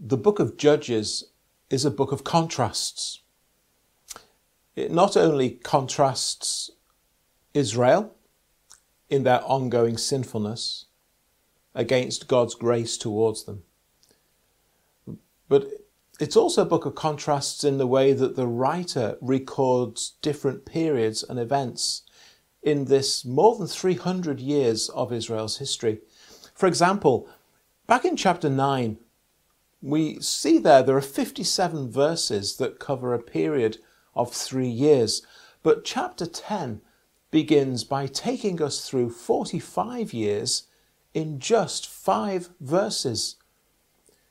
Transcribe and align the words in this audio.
the 0.00 0.16
book 0.16 0.38
of 0.38 0.56
Judges 0.56 1.24
is 1.68 1.84
a 1.84 1.90
book 1.90 2.10
of 2.10 2.24
contrasts. 2.24 3.20
It 4.74 4.90
not 4.90 5.16
only 5.16 5.50
contrasts 5.50 6.70
Israel 7.52 8.14
in 9.10 9.24
their 9.24 9.44
ongoing 9.44 9.98
sinfulness 9.98 10.86
against 11.74 12.28
God's 12.28 12.54
grace 12.54 12.96
towards 12.96 13.44
them, 13.44 13.62
but 15.48 15.68
it's 16.18 16.36
also 16.36 16.62
a 16.62 16.66
book 16.66 16.86
of 16.86 16.94
contrasts 16.94 17.62
in 17.62 17.78
the 17.78 17.86
way 17.86 18.12
that 18.12 18.36
the 18.36 18.46
writer 18.46 19.18
records 19.20 20.14
different 20.22 20.64
periods 20.64 21.22
and 21.22 21.38
events 21.38 22.02
in 22.62 22.86
this 22.86 23.24
more 23.24 23.56
than 23.56 23.66
300 23.66 24.40
years 24.40 24.88
of 24.90 25.12
Israel's 25.12 25.58
history. 25.58 26.00
For 26.54 26.66
example, 26.66 27.28
back 27.86 28.04
in 28.04 28.16
chapter 28.16 28.48
9, 28.48 28.98
we 29.82 30.20
see 30.20 30.58
there 30.58 30.82
there 30.82 30.96
are 30.96 31.02
57 31.02 31.90
verses 31.90 32.56
that 32.56 32.78
cover 32.78 33.14
a 33.14 33.22
period 33.22 33.78
of 34.14 34.32
three 34.32 34.68
years. 34.68 35.22
But 35.62 35.84
chapter 35.84 36.26
10 36.26 36.80
begins 37.30 37.84
by 37.84 38.06
taking 38.06 38.60
us 38.60 38.88
through 38.88 39.10
45 39.10 40.12
years 40.12 40.64
in 41.14 41.38
just 41.38 41.88
five 41.88 42.50
verses. 42.60 43.36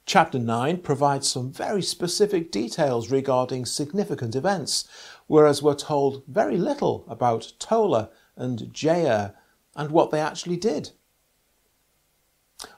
Chapter 0.06 0.40
9 0.40 0.80
provides 0.80 1.28
some 1.28 1.52
very 1.52 1.84
specific 1.84 2.52
details 2.52 3.12
regarding 3.12 3.66
significant 3.66 4.36
events, 4.36 4.88
whereas 5.28 5.62
we're 5.62 5.76
told 5.76 6.24
very 6.28 6.58
little 6.58 7.06
about 7.08 7.54
Tola 7.60 8.10
and 8.36 8.72
Jair 8.74 9.36
and 9.76 9.92
what 9.92 10.10
they 10.10 10.20
actually 10.20 10.58
did. 10.58 10.92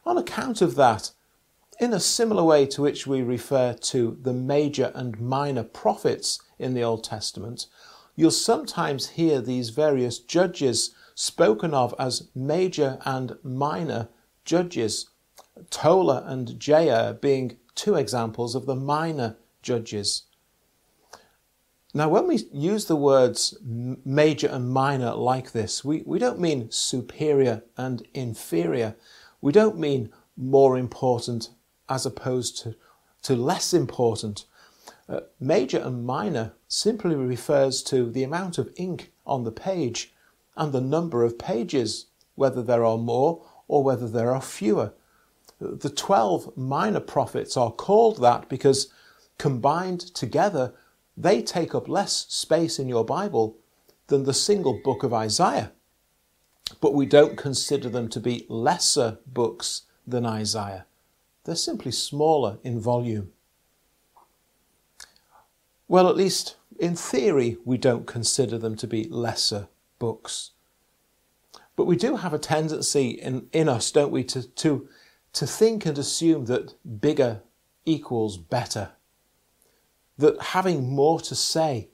On 0.06 0.18
account 0.18 0.62
of 0.62 0.76
that, 0.76 1.12
in 1.82 1.94
a 1.94 2.00
similar 2.00 2.44
way 2.44 2.68
to 2.68 2.82
which 2.84 3.08
we 3.08 3.24
refer 3.24 3.74
to 3.74 4.16
the 4.22 4.34
major 4.34 4.92
and 4.94 5.20
minor 5.20 5.64
prophets 5.64 6.40
in 6.60 6.76
the 6.76 6.84
Old 6.84 7.04
Testament, 7.04 7.66
you'll 8.16 8.30
sometimes 8.30 9.10
hear 9.10 9.42
these 9.42 9.72
various 9.72 10.20
judges 10.20 10.94
spoken 11.16 11.74
of 11.74 11.96
as 11.98 12.30
major 12.36 13.00
and 13.04 13.36
minor 13.44 14.10
judges, 14.46 15.10
Tola 15.72 16.24
and 16.28 16.50
Jair 16.60 17.20
being 17.20 17.58
two 17.74 17.96
examples 17.96 18.54
of 18.54 18.68
the 18.68 18.76
minor 18.76 19.38
judges. 19.64 20.26
Now, 21.96 22.10
when 22.10 22.28
we 22.28 22.48
use 22.54 22.86
the 22.86 22.96
words 22.96 23.58
major 23.60 24.48
and 24.48 24.70
minor 24.70 25.14
like 25.16 25.52
this, 25.52 25.84
we, 25.84 26.04
we 26.06 26.20
don't 26.20 26.40
mean 26.40 26.70
superior 26.70 27.64
and 27.76 28.06
inferior. 28.14 28.96
We 29.42 29.52
don't 29.52 29.80
mean 29.80 30.12
more 30.38 30.78
important 30.78 31.50
as 31.90 32.06
opposed 32.06 32.58
to, 32.60 32.76
to 33.24 33.36
less 33.36 33.74
important. 33.74 34.46
Uh, 35.08 35.22
major 35.40 35.80
and 35.80 36.06
minor 36.06 36.54
simply 36.68 37.16
refers 37.16 37.84
to 37.84 38.10
the 38.10 38.24
amount 38.24 38.58
of 38.58 38.72
ink 38.78 39.12
on 39.26 39.44
the 39.44 39.52
page 39.52 40.14
and 40.56 40.72
the 40.72 40.82
number 40.82 41.24
of 41.24 41.38
pages, 41.38 42.08
whether 42.36 42.62
there 42.62 42.86
are 42.86 42.98
more 42.98 43.46
or 43.68 43.84
whether 43.84 44.08
there 44.08 44.34
are 44.34 44.42
fewer. 44.42 44.94
The 45.60 45.90
12 45.90 46.58
minor 46.58 47.00
prophets 47.00 47.56
are 47.56 47.72
called 47.72 48.22
that 48.22 48.50
because 48.50 48.92
combined 49.38 50.00
together 50.00 50.74
they 51.16 51.42
take 51.42 51.76
up 51.76 51.88
less 51.88 52.26
space 52.30 52.80
in 52.80 52.88
your 52.88 53.06
Bible 53.06 53.58
than 54.08 54.24
the 54.24 54.34
single 54.34 54.80
book 54.84 55.04
of 55.04 55.14
Isaiah. 55.14 55.72
But 56.80 56.94
we 56.94 57.06
don't 57.06 57.38
consider 57.38 57.90
them 57.90 58.08
to 58.10 58.20
be 58.20 58.46
lesser 58.50 59.20
books 59.28 59.84
than 60.08 60.26
Isaiah. 60.26 60.86
They're 61.52 61.58
simply 61.58 61.92
smaller 61.92 62.60
in 62.64 62.80
volume. 62.80 63.34
Well, 65.90 66.08
at 66.08 66.16
least 66.16 66.56
in 66.80 66.96
theory, 66.96 67.58
we 67.66 67.78
don't 67.78 68.08
consider 68.08 68.58
them 68.58 68.78
to 68.78 68.88
be 68.88 69.04
lesser 69.10 69.68
books. 70.00 70.52
But 71.76 71.88
we 71.88 71.98
do 71.98 72.16
have 72.16 72.34
a 72.34 72.40
tendency 72.40 73.10
in, 73.10 73.48
in 73.52 73.68
us, 73.68 73.92
don't 73.92 74.14
we, 74.14 74.24
to, 74.24 74.48
to, 74.48 74.88
to 75.34 75.46
think 75.46 75.86
and 75.86 75.98
assume 75.98 76.46
that 76.46 76.74
bigger 77.02 77.42
equals 77.84 78.38
better. 78.38 78.92
That 80.18 80.42
having 80.42 80.90
more 80.90 81.20
to 81.20 81.36
say 81.36 81.90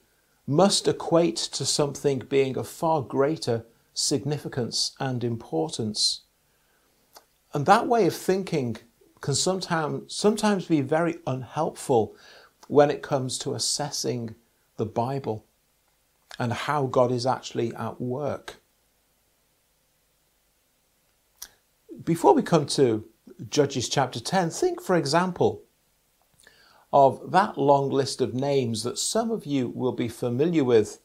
must 0.46 0.86
equate 0.86 1.34
to 1.34 1.66
something 1.66 2.20
being 2.20 2.56
of 2.56 2.68
far 2.68 3.02
greater 3.02 3.66
significance 3.92 4.94
and 5.00 5.24
importance. 5.24 6.20
And 7.52 7.66
that 7.66 7.88
way 7.88 8.06
of 8.06 8.14
thinking 8.14 8.76
can 9.20 9.34
sometimes, 9.34 10.14
sometimes 10.14 10.66
be 10.66 10.80
very 10.80 11.16
unhelpful 11.26 12.14
when 12.68 12.90
it 12.90 13.02
comes 13.02 13.38
to 13.38 13.54
assessing 13.54 14.34
the 14.76 14.86
Bible 14.86 15.44
and 16.38 16.52
how 16.52 16.86
God 16.86 17.10
is 17.10 17.26
actually 17.26 17.74
at 17.74 18.00
work. 18.00 18.56
Before 22.04 22.32
we 22.32 22.42
come 22.42 22.66
to 22.66 23.04
Judges 23.50 23.88
chapter 23.88 24.20
10, 24.20 24.50
think, 24.50 24.80
for 24.80 24.96
example, 24.96 25.62
of 26.92 27.32
that 27.32 27.58
long 27.58 27.90
list 27.90 28.20
of 28.20 28.34
names 28.34 28.82
that 28.82 28.98
some 28.98 29.30
of 29.30 29.44
you 29.44 29.68
will 29.68 29.92
be 29.92 30.08
familiar 30.08 30.64
with, 30.64 31.00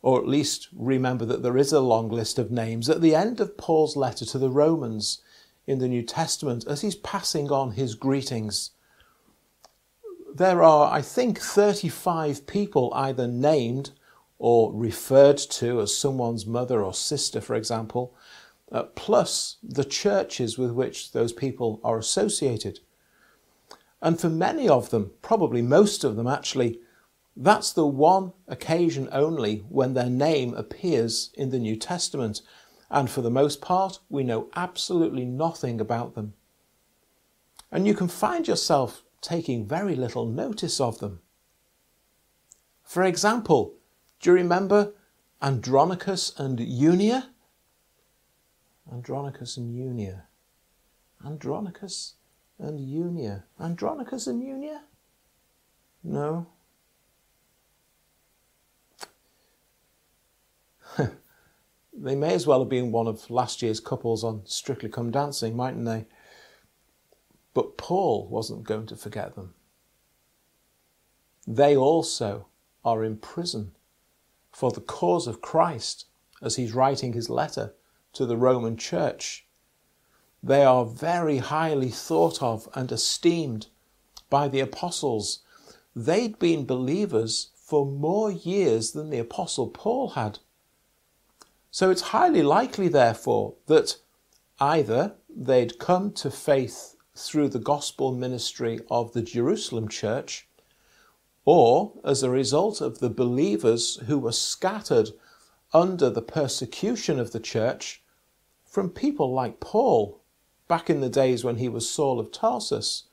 or 0.00 0.18
at 0.20 0.26
least 0.26 0.68
remember 0.72 1.24
that 1.24 1.42
there 1.42 1.56
is 1.56 1.72
a 1.72 1.80
long 1.80 2.08
list 2.08 2.38
of 2.38 2.50
names 2.50 2.88
at 2.88 3.00
the 3.00 3.14
end 3.14 3.40
of 3.40 3.56
Paul's 3.56 3.96
letter 3.96 4.24
to 4.24 4.38
the 4.38 4.50
Romans 4.50 5.22
in 5.66 5.78
the 5.78 5.88
New 5.88 6.02
Testament 6.02 6.64
as 6.66 6.80
he's 6.80 6.96
passing 6.96 7.50
on 7.50 7.72
his 7.72 7.94
greetings. 7.94 8.70
There 10.34 10.62
are, 10.62 10.92
I 10.92 11.02
think, 11.02 11.38
35 11.38 12.46
people 12.46 12.92
either 12.94 13.26
named 13.26 13.90
or 14.38 14.72
referred 14.72 15.38
to 15.38 15.80
as 15.80 15.96
someone's 15.96 16.46
mother 16.46 16.82
or 16.82 16.92
sister, 16.92 17.40
for 17.40 17.54
example, 17.54 18.14
uh, 18.72 18.84
plus 18.94 19.58
the 19.62 19.84
churches 19.84 20.58
with 20.58 20.72
which 20.72 21.12
those 21.12 21.32
people 21.32 21.80
are 21.84 21.98
associated. 21.98 22.80
And 24.00 24.20
for 24.20 24.28
many 24.28 24.68
of 24.68 24.90
them, 24.90 25.12
probably 25.22 25.62
most 25.62 26.02
of 26.02 26.16
them 26.16 26.26
actually, 26.26 26.80
that's 27.36 27.72
the 27.72 27.86
one 27.86 28.32
occasion 28.48 29.08
only 29.12 29.58
when 29.68 29.94
their 29.94 30.10
name 30.10 30.54
appears 30.54 31.30
in 31.34 31.50
the 31.50 31.58
New 31.58 31.76
Testament 31.76 32.42
and 32.92 33.10
for 33.10 33.22
the 33.22 33.30
most 33.30 33.62
part, 33.62 34.00
we 34.10 34.22
know 34.22 34.50
absolutely 34.54 35.24
nothing 35.24 35.80
about 35.80 36.14
them. 36.14 36.34
And 37.70 37.86
you 37.86 37.94
can 37.94 38.06
find 38.06 38.46
yourself 38.46 39.02
taking 39.22 39.66
very 39.66 39.96
little 39.96 40.26
notice 40.26 40.78
of 40.78 40.98
them. 40.98 41.20
For 42.84 43.02
example, 43.02 43.76
do 44.20 44.28
you 44.28 44.34
remember 44.34 44.92
Andronicus 45.40 46.38
and 46.38 46.60
Junia? 46.60 47.30
Andronicus 48.92 49.56
and 49.56 49.74
Junia. 49.74 50.24
Andronicus 51.24 52.16
and 52.58 52.78
Junia. 52.78 53.44
Andronicus 53.58 54.26
and 54.26 54.42
Junia? 54.42 54.82
No. 56.04 56.46
They 61.94 62.14
may 62.14 62.34
as 62.34 62.46
well 62.46 62.60
have 62.60 62.68
been 62.68 62.90
one 62.90 63.06
of 63.06 63.30
last 63.30 63.62
year's 63.62 63.80
couples 63.80 64.24
on 64.24 64.42
Strictly 64.44 64.88
Come 64.88 65.10
Dancing, 65.10 65.54
mightn't 65.54 65.84
they? 65.84 66.06
But 67.54 67.76
Paul 67.76 68.26
wasn't 68.28 68.64
going 68.64 68.86
to 68.86 68.96
forget 68.96 69.34
them. 69.34 69.54
They 71.46 71.76
also 71.76 72.46
are 72.84 73.04
in 73.04 73.18
prison 73.18 73.72
for 74.52 74.70
the 74.70 74.80
cause 74.80 75.26
of 75.26 75.40
Christ 75.40 76.06
as 76.40 76.56
he's 76.56 76.72
writing 76.72 77.12
his 77.12 77.30
letter 77.30 77.74
to 78.14 78.26
the 78.26 78.36
Roman 78.36 78.76
church. 78.76 79.46
They 80.42 80.64
are 80.64 80.84
very 80.84 81.38
highly 81.38 81.90
thought 81.90 82.42
of 82.42 82.68
and 82.74 82.90
esteemed 82.90 83.68
by 84.28 84.48
the 84.48 84.60
apostles. 84.60 85.40
They'd 85.94 86.38
been 86.38 86.64
believers 86.64 87.50
for 87.54 87.86
more 87.86 88.30
years 88.30 88.92
than 88.92 89.10
the 89.10 89.18
apostle 89.18 89.68
Paul 89.68 90.10
had. 90.10 90.38
So 91.74 91.88
it's 91.88 92.12
highly 92.12 92.42
likely, 92.42 92.88
therefore, 92.88 93.54
that 93.66 93.96
either 94.60 95.14
they'd 95.34 95.78
come 95.78 96.12
to 96.12 96.30
faith 96.30 96.96
through 97.16 97.48
the 97.48 97.58
gospel 97.58 98.12
ministry 98.12 98.80
of 98.90 99.14
the 99.14 99.22
Jerusalem 99.22 99.88
church, 99.88 100.46
or 101.46 101.94
as 102.04 102.22
a 102.22 102.28
result 102.28 102.82
of 102.82 102.98
the 102.98 103.08
believers 103.08 103.96
who 104.06 104.18
were 104.18 104.32
scattered 104.32 105.12
under 105.72 106.10
the 106.10 106.20
persecution 106.20 107.18
of 107.18 107.32
the 107.32 107.40
church 107.40 108.02
from 108.66 108.90
people 108.90 109.32
like 109.32 109.58
Paul 109.58 110.20
back 110.68 110.90
in 110.90 111.00
the 111.00 111.08
days 111.08 111.42
when 111.42 111.56
he 111.56 111.70
was 111.70 111.88
Saul 111.88 112.20
of 112.20 112.30
Tarsus. 112.30 113.04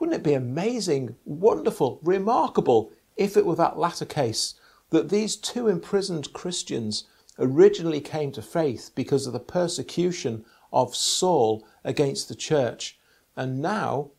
Wouldn't 0.00 0.16
it 0.16 0.24
be 0.24 0.34
amazing, 0.34 1.14
wonderful, 1.24 2.00
remarkable 2.02 2.90
if 3.16 3.36
it 3.36 3.46
were 3.46 3.54
that 3.54 3.78
latter 3.78 4.04
case 4.04 4.54
that 4.90 5.08
these 5.08 5.36
two 5.36 5.68
imprisoned 5.68 6.32
Christians 6.32 7.04
originally 7.38 8.00
came 8.00 8.32
to 8.32 8.42
faith 8.42 8.90
because 8.94 9.26
of 9.26 9.32
the 9.32 9.40
persecution 9.40 10.44
of 10.72 10.94
Saul 10.94 11.66
against 11.84 12.28
the 12.28 12.34
church. 12.34 12.98
And 13.36 13.60
now 13.60 14.10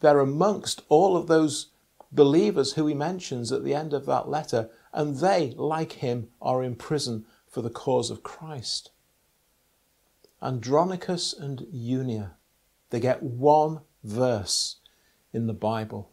They're 0.00 0.20
amongst 0.20 0.82
all 0.88 1.16
of 1.16 1.26
those 1.26 1.68
believers 2.10 2.72
who 2.72 2.86
he 2.86 2.94
mentions 2.94 3.52
at 3.52 3.64
the 3.64 3.74
end 3.74 3.92
of 3.92 4.06
that 4.06 4.28
letter, 4.28 4.70
and 4.92 5.18
they, 5.18 5.54
like 5.56 5.92
him, 5.92 6.28
are 6.42 6.62
in 6.62 6.74
prison 6.74 7.26
for 7.46 7.62
the 7.62 7.70
cause 7.70 8.10
of 8.10 8.22
Christ. 8.22 8.90
Andronicus 10.42 11.32
and 11.34 11.66
Junia, 11.70 12.32
they 12.88 12.98
get 12.98 13.22
one 13.22 13.80
verse 14.02 14.76
in 15.32 15.46
the 15.46 15.52
Bible. 15.52 16.10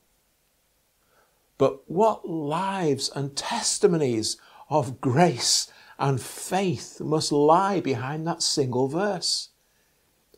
But 1.58 1.90
what 1.90 2.30
lives 2.30 3.10
and 3.16 3.36
testimonies 3.36 4.38
of 4.70 5.02
grace 5.02 5.72
and 6.00 6.22
faith 6.22 7.02
must 7.02 7.32
lie 7.32 7.80
behind 7.80 8.28
that 8.28 8.44
single 8.44 8.88
verse. 8.88 9.50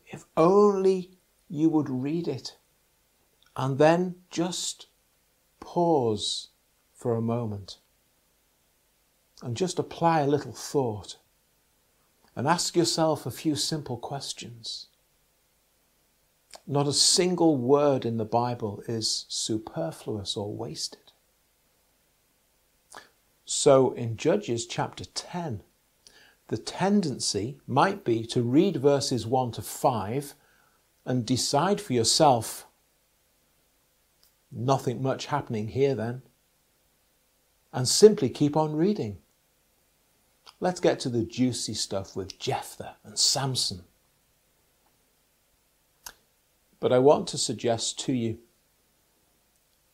If 0.06 0.24
only 0.36 1.18
you 1.48 1.68
would 1.68 1.90
read 1.90 2.26
it 2.26 2.56
and 3.56 3.78
then 3.78 4.16
just 4.30 4.86
pause 5.60 6.48
for 6.94 7.14
a 7.14 7.22
moment 7.22 7.78
and 9.42 9.56
just 9.56 9.78
apply 9.78 10.20
a 10.20 10.26
little 10.26 10.52
thought 10.52 11.16
and 12.34 12.46
ask 12.46 12.76
yourself 12.76 13.26
a 13.26 13.30
few 13.30 13.54
simple 13.54 13.96
questions. 13.96 14.86
Not 16.66 16.88
a 16.88 16.92
single 16.92 17.56
word 17.56 18.04
in 18.04 18.16
the 18.16 18.24
Bible 18.24 18.82
is 18.86 19.26
superfluous 19.28 20.36
or 20.36 20.54
wasted. 20.54 20.99
So 23.52 23.90
in 23.94 24.16
Judges 24.16 24.64
chapter 24.64 25.04
10, 25.04 25.64
the 26.46 26.56
tendency 26.56 27.58
might 27.66 28.04
be 28.04 28.24
to 28.26 28.42
read 28.42 28.76
verses 28.76 29.26
1 29.26 29.50
to 29.50 29.62
5 29.62 30.34
and 31.04 31.26
decide 31.26 31.80
for 31.80 31.92
yourself 31.92 32.68
nothing 34.52 35.02
much 35.02 35.26
happening 35.26 35.66
here 35.66 35.96
then, 35.96 36.22
and 37.72 37.88
simply 37.88 38.28
keep 38.28 38.56
on 38.56 38.76
reading. 38.76 39.18
Let's 40.60 40.78
get 40.78 41.00
to 41.00 41.08
the 41.08 41.24
juicy 41.24 41.74
stuff 41.74 42.14
with 42.14 42.38
Jephthah 42.38 42.98
and 43.02 43.18
Samson. 43.18 43.82
But 46.78 46.92
I 46.92 47.00
want 47.00 47.26
to 47.28 47.36
suggest 47.36 47.98
to 48.04 48.12
you 48.12 48.38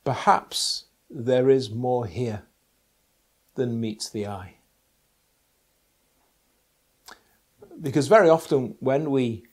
perhaps 0.05 0.85
there 1.09 1.49
is 1.49 1.71
more 1.71 2.05
here 2.07 2.43
than 3.57 3.81
meets 3.81 4.09
the 4.09 4.27
eye. 4.27 4.55
Because 7.81 8.09
very 8.09 8.29
often 8.29 8.77
when 8.81 9.11
we 9.11 9.45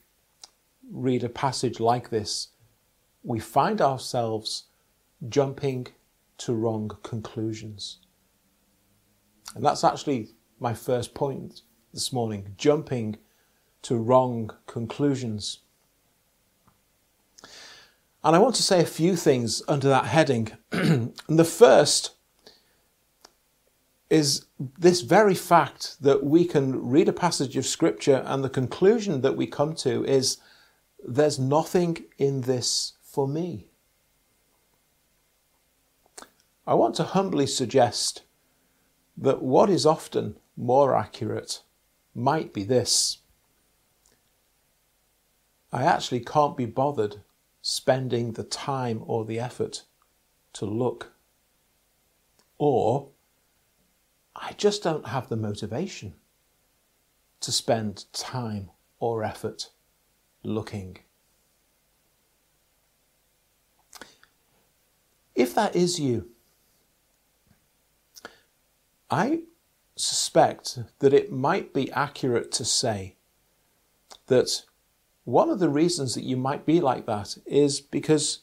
read 0.90 1.24
a 1.24 1.28
passage 1.28 1.80
like 1.80 2.10
this, 2.10 2.48
we 3.22 3.40
find 3.40 3.80
ourselves 3.80 4.64
jumping 5.28 5.88
to 6.38 6.54
wrong 6.54 6.90
conclusions. 7.02 7.98
And 9.54 9.64
that's 9.64 9.84
actually 9.84 10.30
my 10.58 10.74
first 10.74 11.14
point 11.14 11.62
this 11.92 12.12
morning 12.12 12.54
jumping 12.56 13.16
to 13.82 13.96
wrong 13.96 14.50
conclusions. 14.66 15.60
And 18.22 18.34
I 18.34 18.38
want 18.38 18.54
to 18.56 18.62
say 18.62 18.80
a 18.80 18.86
few 18.86 19.16
things 19.16 19.62
under 19.68 19.88
that 19.88 20.06
heading. 20.06 20.52
and 20.72 21.12
the 21.28 21.44
first 21.44 22.14
is 24.10 24.46
this 24.78 25.00
very 25.00 25.34
fact 25.34 25.96
that 26.00 26.24
we 26.24 26.44
can 26.44 26.88
read 26.88 27.08
a 27.08 27.12
passage 27.12 27.56
of 27.56 27.66
Scripture 27.66 28.22
and 28.26 28.44
the 28.44 28.50
conclusion 28.50 29.22
that 29.22 29.36
we 29.36 29.46
come 29.46 29.74
to 29.76 30.04
is 30.04 30.38
there's 31.06 31.38
nothing 31.38 32.04
in 32.18 32.42
this 32.42 32.94
for 33.02 33.26
me. 33.26 33.66
I 36.66 36.74
want 36.74 36.94
to 36.96 37.04
humbly 37.04 37.46
suggest 37.46 38.22
that 39.16 39.42
what 39.42 39.68
is 39.68 39.84
often 39.84 40.36
more 40.56 40.96
accurate 40.96 41.62
might 42.14 42.52
be 42.52 42.64
this. 42.64 43.18
I 45.72 45.82
actually 45.82 46.20
can't 46.20 46.56
be 46.56 46.66
bothered 46.66 47.22
spending 47.60 48.32
the 48.32 48.44
time 48.44 49.02
or 49.06 49.24
the 49.24 49.40
effort 49.40 49.82
to 50.54 50.66
look. 50.66 51.12
Or 52.58 53.08
I 54.54 54.56
just 54.56 54.84
don't 54.84 55.08
have 55.08 55.28
the 55.28 55.36
motivation 55.36 56.14
to 57.40 57.50
spend 57.50 58.04
time 58.12 58.70
or 59.00 59.24
effort 59.24 59.70
looking. 60.44 60.98
If 65.34 65.56
that 65.56 65.74
is 65.74 65.98
you, 65.98 66.28
I 69.10 69.40
suspect 69.96 70.78
that 71.00 71.12
it 71.12 71.32
might 71.32 71.74
be 71.74 71.90
accurate 71.90 72.52
to 72.52 72.64
say 72.64 73.16
that 74.28 74.62
one 75.24 75.50
of 75.50 75.58
the 75.58 75.68
reasons 75.68 76.14
that 76.14 76.22
you 76.22 76.36
might 76.36 76.64
be 76.64 76.80
like 76.80 77.06
that 77.06 77.38
is 77.44 77.80
because 77.80 78.38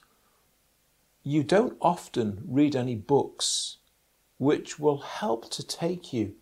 you 1.23 1.41
don't 1.41 1.77
often 1.79 2.43
read 2.45 2.75
any 2.75 2.95
books 2.95 3.77
which 4.41 4.79
will 4.79 5.01
help 5.01 5.51
to 5.51 5.61
take 5.61 6.11
you 6.11 6.33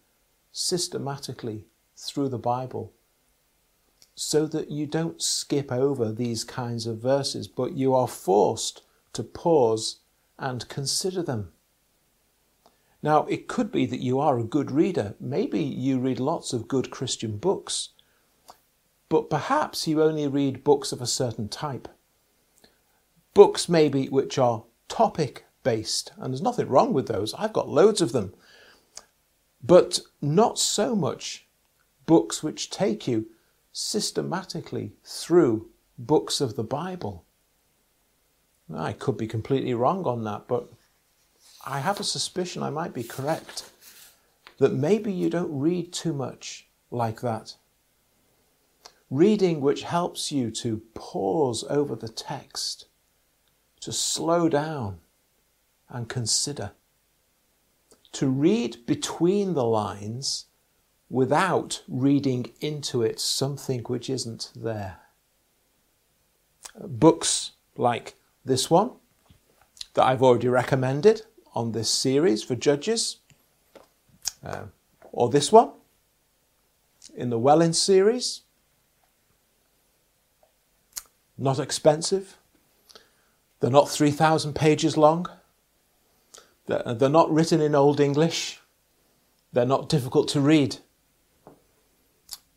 systematically 0.54 1.66
through 1.98 2.30
the 2.30 2.38
Bible 2.38 2.94
so 4.16 4.48
that 4.48 4.72
you 4.72 4.88
don't 4.88 5.22
skip 5.22 5.70
over 5.70 6.10
these 6.10 6.46
kinds 6.46 6.88
of 6.88 7.00
verses, 7.00 7.50
but 7.50 7.74
you 7.74 7.94
are 7.94 8.08
forced 8.08 8.84
to 9.12 9.22
pause 9.22 9.98
and 10.38 10.70
consider 10.70 11.22
them. 11.22 11.52
Now, 13.04 13.26
it 13.26 13.50
could 13.50 13.70
be 13.70 13.86
that 13.88 14.00
you 14.00 14.18
are 14.18 14.40
a 14.40 14.46
good 14.46 14.72
reader. 14.72 15.16
Maybe 15.20 15.60
you 15.60 16.00
read 16.00 16.22
lots 16.22 16.54
of 16.54 16.70
good 16.70 16.92
Christian 16.92 17.36
books, 17.36 17.90
but 19.10 19.30
perhaps 19.30 19.90
you 19.90 20.02
only 20.02 20.26
read 20.26 20.64
books 20.64 20.94
of 20.94 21.02
a 21.02 21.06
certain 21.06 21.50
type. 21.50 21.90
Books, 23.34 23.68
maybe, 23.68 24.08
which 24.08 24.38
are 24.38 24.64
topic 24.88 25.44
based, 25.64 26.12
and 26.18 26.34
there's 26.34 26.42
nothing 26.42 26.68
wrong 26.68 26.94
with 26.94 27.08
those. 27.08 27.34
I've 27.34 27.54
got 27.54 27.70
loads 27.70 28.02
of 28.02 28.12
them. 28.12 28.34
But 29.62 30.00
not 30.22 30.58
so 30.58 30.96
much 30.96 31.48
books 32.06 32.42
which 32.42 32.70
take 32.70 33.08
you 33.08 33.28
systematically 33.72 34.94
through 35.04 35.70
books 35.98 36.42
of 36.42 36.56
the 36.56 36.64
Bible. 36.64 37.26
I 38.74 38.94
could 38.94 39.18
be 39.18 39.28
completely 39.28 39.74
wrong 39.74 40.06
on 40.06 40.24
that, 40.24 40.48
but 40.48 40.70
I 41.66 41.80
have 41.80 42.00
a 42.00 42.04
suspicion 42.04 42.64
I 42.64 42.70
might 42.70 42.94
be 42.94 43.04
correct 43.04 43.70
that 44.60 44.74
maybe 44.74 45.12
you 45.12 45.30
don't 45.30 45.60
read 45.60 45.92
too 45.92 46.14
much 46.14 46.68
like 46.92 47.22
that. 47.22 47.56
Reading 49.10 49.60
which 49.60 49.84
helps 49.84 50.32
you 50.32 50.52
to 50.52 50.82
pause 50.94 51.64
over 51.70 51.96
the 51.96 52.10
text, 52.10 52.86
to 53.80 53.92
slow 53.92 54.50
down, 54.50 55.00
and 55.90 56.08
consider. 56.08 56.72
To 58.14 58.28
read 58.28 58.86
between 58.86 59.54
the 59.54 59.64
lines 59.64 60.46
without 61.10 61.84
reading 61.88 62.52
into 62.62 63.02
it 63.02 63.20
something 63.20 63.82
which 63.84 64.10
isn't 64.10 64.52
there. 64.56 64.98
Books 66.80 67.52
like 67.76 68.16
this 68.46 68.70
one 68.70 68.92
that 69.96 70.06
I've 70.06 70.22
already 70.22 70.48
recommended 70.48 71.24
on 71.56 71.72
this 71.72 71.90
series 71.90 72.44
for 72.44 72.56
judges, 72.56 73.18
uh, 74.44 74.66
or 75.12 75.30
this 75.30 75.52
one 75.52 75.72
in 77.16 77.30
the 77.30 77.40
Welwyn 77.40 77.74
series. 77.74 78.42
Not 81.38 81.60
expensive. 81.60 82.38
They're 83.60 83.70
not 83.70 83.90
3,000 83.90 84.54
pages 84.54 84.96
long. 84.96 85.28
They're 86.70 87.10
not 87.10 87.32
written 87.32 87.62
in 87.62 87.74
Old 87.74 88.00
English. 88.00 88.62
They're 89.52 89.66
not 89.66 89.90
difficult 89.90 90.28
to 90.30 90.40
read. 90.40 90.78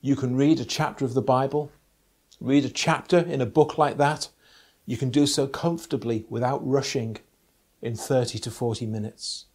You 0.02 0.16
can 0.16 0.37
read 0.37 0.61
a 0.61 0.66
chapter 0.66 1.07
of 1.07 1.14
the 1.14 1.23
Bible, 1.23 1.73
read 2.38 2.66
a 2.66 2.69
chapter 2.69 3.19
in 3.19 3.40
a 3.40 3.47
book 3.47 3.78
like 3.78 3.97
that. 3.97 4.28
You 4.85 4.99
can 4.99 5.09
do 5.09 5.26
so 5.26 5.47
comfortably 5.47 6.26
without 6.28 6.66
rushing 6.66 7.16
in 7.81 7.97
30 7.97 8.38
to 8.40 8.50
40 8.50 8.85
minutes. 8.85 9.47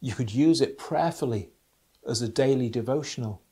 You 0.00 0.14
could 0.14 0.32
use 0.32 0.62
it 0.62 0.78
prayerfully 0.78 1.50
as 2.08 2.22
a 2.22 2.28
daily 2.28 2.70
devotional, 2.70 3.42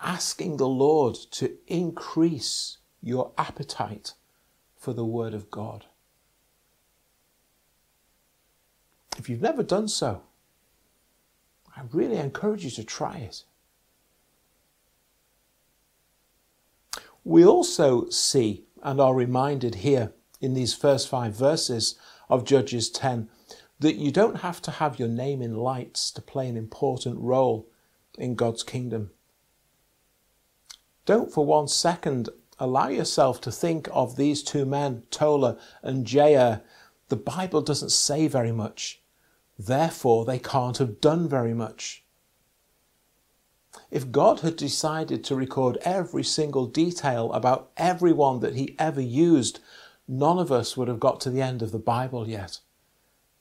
asking 0.00 0.56
the 0.56 0.68
Lord 0.68 1.16
to 1.32 1.58
increase 1.66 2.78
your 3.02 3.32
appetite 3.36 4.14
for 4.78 4.94
the 4.94 5.04
Word 5.04 5.34
of 5.34 5.50
God. 5.50 5.84
If 9.18 9.28
you've 9.28 9.40
never 9.40 9.62
done 9.62 9.88
so, 9.88 10.22
I 11.76 11.82
really 11.92 12.16
encourage 12.16 12.64
you 12.64 12.70
to 12.72 12.84
try 12.84 13.18
it. 13.18 13.44
We 17.24 17.44
also 17.44 18.08
see 18.10 18.64
and 18.82 19.00
are 19.00 19.14
reminded 19.14 19.76
here 19.76 20.12
in 20.40 20.54
these 20.54 20.74
first 20.74 21.08
five 21.08 21.34
verses 21.34 21.98
of 22.28 22.44
Judges 22.44 22.90
10 22.90 23.28
that 23.80 23.96
you 23.96 24.12
don't 24.12 24.36
have 24.36 24.60
to 24.62 24.70
have 24.70 24.98
your 24.98 25.08
name 25.08 25.42
in 25.42 25.56
lights 25.56 26.10
to 26.12 26.22
play 26.22 26.48
an 26.48 26.56
important 26.56 27.18
role 27.18 27.66
in 28.18 28.34
God's 28.34 28.62
kingdom. 28.62 29.10
Don't 31.06 31.32
for 31.32 31.44
one 31.44 31.68
second 31.68 32.28
allow 32.58 32.88
yourself 32.88 33.40
to 33.42 33.50
think 33.50 33.88
of 33.90 34.16
these 34.16 34.42
two 34.42 34.64
men, 34.64 35.02
Tola 35.10 35.58
and 35.82 36.06
Jair. 36.06 36.62
The 37.08 37.16
Bible 37.16 37.62
doesn't 37.62 37.90
say 37.90 38.28
very 38.28 38.52
much. 38.52 39.00
Therefore, 39.58 40.24
they 40.24 40.38
can't 40.38 40.78
have 40.78 41.00
done 41.00 41.28
very 41.28 41.54
much. 41.54 42.04
If 43.90 44.12
God 44.12 44.40
had 44.40 44.56
decided 44.56 45.24
to 45.24 45.36
record 45.36 45.78
every 45.82 46.24
single 46.24 46.66
detail 46.66 47.32
about 47.32 47.70
everyone 47.76 48.40
that 48.40 48.54
he 48.54 48.76
ever 48.78 49.00
used, 49.00 49.60
none 50.06 50.38
of 50.38 50.52
us 50.52 50.76
would 50.76 50.88
have 50.88 51.00
got 51.00 51.20
to 51.22 51.30
the 51.30 51.42
end 51.42 51.62
of 51.62 51.72
the 51.72 51.78
Bible 51.78 52.28
yet. 52.28 52.60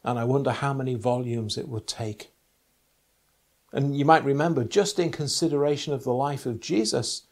And 0.03 0.19
I 0.19 0.23
wonder 0.25 0.51
how 0.51 0.73
many 0.73 0.95
volumes 0.95 1.57
it 1.57 1.67
would 1.67 1.87
take. 1.87 2.31
And 3.71 3.97
you 3.97 4.05
might 4.05 4.23
remember, 4.23 4.63
just 4.63 4.99
in 4.99 5.11
consideration 5.11 5.93
of 5.93 6.03
the 6.03 6.13
life 6.13 6.45
of 6.45 6.59
Jesus, 6.59 7.23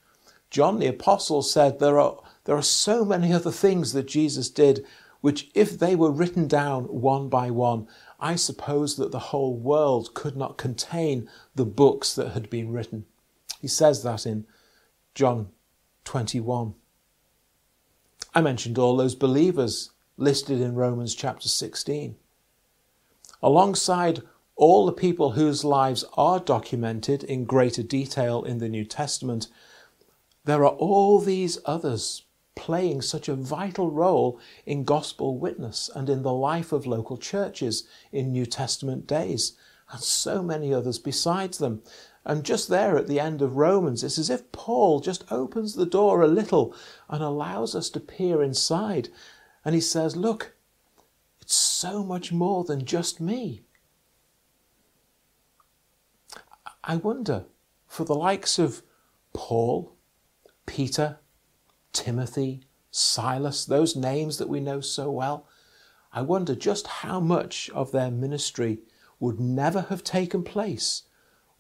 John 0.50 0.80
the 0.80 0.88
Apostle 0.88 1.44
said 1.44 1.80
there 1.80 2.00
are, 2.00 2.20
there 2.46 2.56
are 2.56 2.64
so 2.64 3.06
many 3.06 3.32
other 3.32 3.52
things 3.52 3.94
that 3.94 4.08
Jesus 4.08 4.50
did, 4.50 4.86
which, 5.22 5.52
if 5.54 5.78
they 5.78 5.96
were 5.96 6.12
written 6.12 6.48
down 6.48 6.86
one 6.86 7.30
by 7.30 7.52
one, 7.52 7.88
I 8.22 8.36
suppose 8.36 8.98
that 8.98 9.12
the 9.12 9.20
whole 9.20 9.56
world 9.56 10.14
could 10.14 10.38
not 10.38 10.58
contain 10.58 11.28
the 11.56 11.66
books 11.66 12.14
that 12.14 12.34
had 12.34 12.50
been 12.52 12.72
written. 12.72 13.06
He 13.60 13.68
says 13.68 14.04
that 14.04 14.28
in 14.28 14.46
John 15.16 15.50
21. 16.06 16.76
I 18.34 18.42
mentioned 18.42 18.78
all 18.78 18.96
those 18.96 19.16
believers 19.16 19.90
listed 20.18 20.62
in 20.62 20.76
Romans 20.76 21.16
chapter 21.16 21.50
16. 21.50 22.16
Alongside 23.42 24.22
all 24.56 24.86
the 24.86 24.92
people 24.92 25.32
whose 25.32 25.64
lives 25.64 26.06
are 26.14 26.40
documented 26.40 27.24
in 27.24 27.46
greater 27.46 27.82
detail 27.82 28.44
in 28.44 28.60
the 28.60 28.70
New 28.70 28.86
Testament, 28.86 29.48
there 30.46 30.64
are 30.64 30.76
all 30.76 31.20
these 31.20 31.58
others 31.66 32.24
playing 32.56 33.02
such 33.02 33.30
a 33.30 33.36
vital 33.36 33.90
role 33.90 34.40
in 34.66 34.84
gospel 34.84 35.38
witness 35.38 35.90
and 35.96 36.10
in 36.10 36.22
the 36.22 36.34
life 36.34 36.72
of 36.72 36.86
local 36.86 37.18
churches 37.18 37.88
in 38.12 38.32
New 38.32 38.46
Testament 38.46 39.08
days, 39.08 39.54
and 39.92 40.02
so 40.02 40.42
many 40.42 40.74
others 40.74 41.00
besides 41.00 41.58
them. 41.58 41.82
And 42.24 42.44
just 42.44 42.70
there 42.70 42.98
at 42.98 43.08
the 43.08 43.20
end 43.20 43.42
of 43.42 43.58
Romans, 43.58 44.04
it's 44.04 44.20
as 44.20 44.30
if 44.30 44.52
Paul 44.52 45.00
just 45.00 45.30
opens 45.32 45.74
the 45.74 45.86
door 45.86 46.22
a 46.22 46.28
little 46.28 46.76
and 47.10 47.24
allows 47.24 47.76
us 47.76 47.90
to 47.92 48.00
peer 48.00 48.44
inside. 48.44 49.10
And 49.66 49.74
he 49.74 49.82
says, 49.82 50.16
Look, 50.16 50.54
it's 51.42 51.56
so 51.56 52.04
much 52.04 52.32
more 52.32 52.64
than 52.64 52.86
just 52.86 53.20
me. 53.20 53.64
I 56.84 56.96
wonder, 56.96 57.46
for 57.88 58.06
the 58.06 58.16
likes 58.16 58.60
of 58.60 58.82
Paul, 59.34 59.96
Peter, 60.66 61.20
Timothy, 61.94 62.62
Silas, 62.92 63.66
those 63.66 63.96
names 63.96 64.38
that 64.38 64.50
we 64.50 64.60
know 64.60 64.82
so 64.82 65.10
well, 65.12 65.48
I 66.14 66.22
wonder 66.22 66.56
just 66.56 66.88
how 66.88 67.20
much 67.20 67.70
of 67.72 67.92
their 67.92 68.12
ministry 68.12 68.80
would 69.20 69.40
never 69.40 69.82
have 69.84 70.04
taken 70.04 70.44
place 70.44 71.04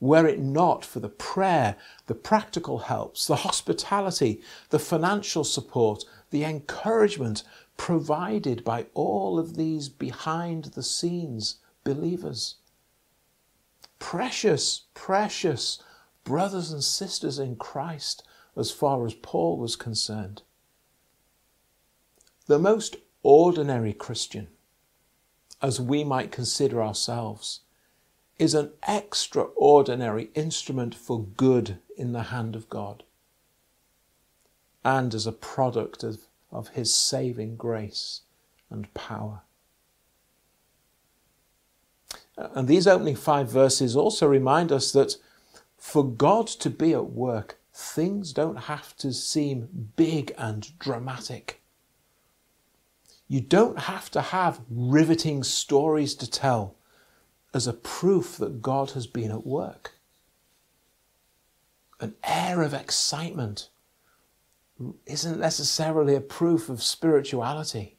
were 0.01 0.25
it 0.25 0.39
not 0.39 0.83
for 0.83 0.99
the 0.99 1.09
prayer, 1.09 1.77
the 2.07 2.15
practical 2.15 2.79
helps, 2.79 3.27
the 3.27 3.35
hospitality, 3.37 4.41
the 4.69 4.79
financial 4.79 5.43
support, 5.43 6.03
the 6.31 6.43
encouragement 6.43 7.43
provided 7.77 8.63
by 8.63 8.87
all 8.95 9.37
of 9.37 9.55
these 9.55 9.89
behind 9.89 10.65
the 10.65 10.83
scenes 10.83 11.59
believers. 11.83 12.55
Precious, 13.99 14.85
precious 14.95 15.81
brothers 16.23 16.71
and 16.71 16.83
sisters 16.83 17.37
in 17.37 17.55
Christ 17.55 18.23
as 18.55 18.71
far 18.71 19.05
as 19.05 19.13
Paul 19.13 19.57
was 19.57 19.75
concerned. 19.75 20.41
The 22.47 22.59
most 22.59 22.97
ordinary 23.23 23.93
Christian, 23.93 24.47
as 25.61 25.79
we 25.79 26.03
might 26.03 26.31
consider 26.31 26.81
ourselves, 26.81 27.61
is 28.37 28.53
an 28.53 28.71
extraordinary 28.87 30.31
instrument 30.33 30.95
for 30.95 31.23
good 31.23 31.77
in 31.95 32.11
the 32.11 32.23
hand 32.23 32.55
of 32.55 32.69
God 32.69 33.03
and 34.83 35.13
as 35.13 35.27
a 35.27 35.31
product 35.31 36.03
of, 36.03 36.21
of 36.51 36.69
His 36.69 36.93
saving 36.93 37.55
grace 37.55 38.21
and 38.69 38.91
power. 38.93 39.41
And 42.35 42.67
these 42.67 42.87
opening 42.87 43.15
five 43.15 43.49
verses 43.49 43.95
also 43.95 44.27
remind 44.27 44.71
us 44.71 44.91
that 44.93 45.17
for 45.77 46.03
God 46.03 46.47
to 46.47 46.69
be 46.69 46.93
at 46.93 47.11
work, 47.11 47.59
things 47.73 48.33
don't 48.33 48.63
have 48.63 48.95
to 48.97 49.13
seem 49.13 49.91
big 49.95 50.33
and 50.37 50.77
dramatic. 50.79 51.61
You 53.27 53.41
don't 53.41 53.79
have 53.79 54.11
to 54.11 54.21
have 54.21 54.61
riveting 54.69 55.43
stories 55.43 56.15
to 56.15 56.29
tell 56.29 56.75
as 57.53 57.67
a 57.67 57.73
proof 57.73 58.37
that 58.37 58.61
God 58.61 58.91
has 58.91 59.07
been 59.07 59.31
at 59.31 59.45
work. 59.45 59.93
An 61.99 62.15
air 62.23 62.61
of 62.61 62.73
excitement 62.73 63.69
isn't 65.05 65.39
necessarily 65.39 66.15
a 66.15 66.21
proof 66.21 66.67
of 66.69 66.81
spirituality. 66.81 67.97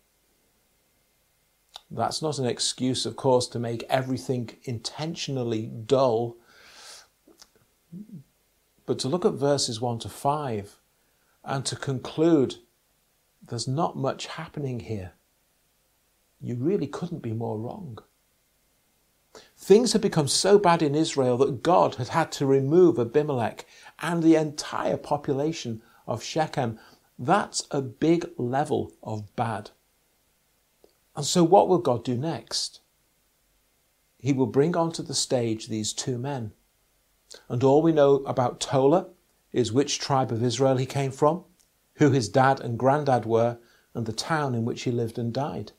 That's 1.91 2.23
not 2.23 2.38
an 2.38 2.47
excuse, 2.47 3.07
of 3.07 3.17
course, 3.17 3.47
to 3.49 3.59
make 3.59 3.85
everything 3.85 4.50
intentionally 4.64 5.67
dull, 5.67 6.37
but 8.87 8.99
to 9.01 9.09
look 9.09 9.25
at 9.25 9.35
verses 9.35 9.81
1 9.81 10.01
to 10.01 10.09
5 10.09 10.79
and 11.45 11.65
to 11.67 11.77
conclude 11.77 12.57
there's 13.49 13.69
not 13.69 13.97
much 13.97 14.27
happening 14.27 14.81
here. 14.81 15.12
You 16.41 16.57
really 16.57 16.87
couldn't 16.87 17.23
be 17.23 17.33
more 17.33 17.59
wrong. 17.59 17.99
Things 19.57 19.93
had 19.93 20.03
become 20.03 20.29
so 20.29 20.59
bad 20.59 20.83
in 20.83 20.95
Israel 20.95 21.37
that 21.39 21.62
God 21.62 21.95
had 21.95 22.09
had 22.09 22.33
to 22.33 22.47
remove 22.47 22.99
Abimelech 22.99 23.65
and 24.01 24.23
the 24.23 24.37
entire 24.37 24.97
population 24.97 25.83
of 26.07 26.23
Shechem. 26.23 26.79
That's 27.19 27.67
a 27.71 27.81
big 27.81 28.29
level 28.37 28.93
of 29.03 29.35
bad. 29.37 29.71
And 31.15 31.25
so, 31.25 31.45
what 31.45 31.69
will 31.69 31.79
God 31.79 32.05
do 32.05 32.17
next? 32.17 32.81
He 34.19 34.33
will 34.33 34.47
bring 34.47 34.77
onto 34.77 35.03
the 35.03 35.15
stage 35.15 35.69
these 35.69 35.93
two 35.93 36.19
men. 36.19 36.53
And 37.49 37.62
all 37.65 37.83
we 37.83 37.93
know 37.93 38.17
about 38.25 38.61
Tola 38.61 39.09
is 39.53 39.73
which 39.73 39.99
tribe 39.99 40.33
of 40.33 40.43
Israel 40.43 40.77
he 40.77 40.87
came 40.87 41.11
from, 41.11 41.45
who 41.95 42.11
his 42.11 42.29
dad 42.29 42.61
and 42.61 42.79
granddad 42.79 43.27
were, 43.27 43.59
and 43.95 44.07
the 44.07 44.12
town 44.12 44.55
in 44.55 44.65
which 44.65 44.83
he 44.83 44.91
lived 44.91 45.19
and 45.19 45.33
died. 45.33 45.73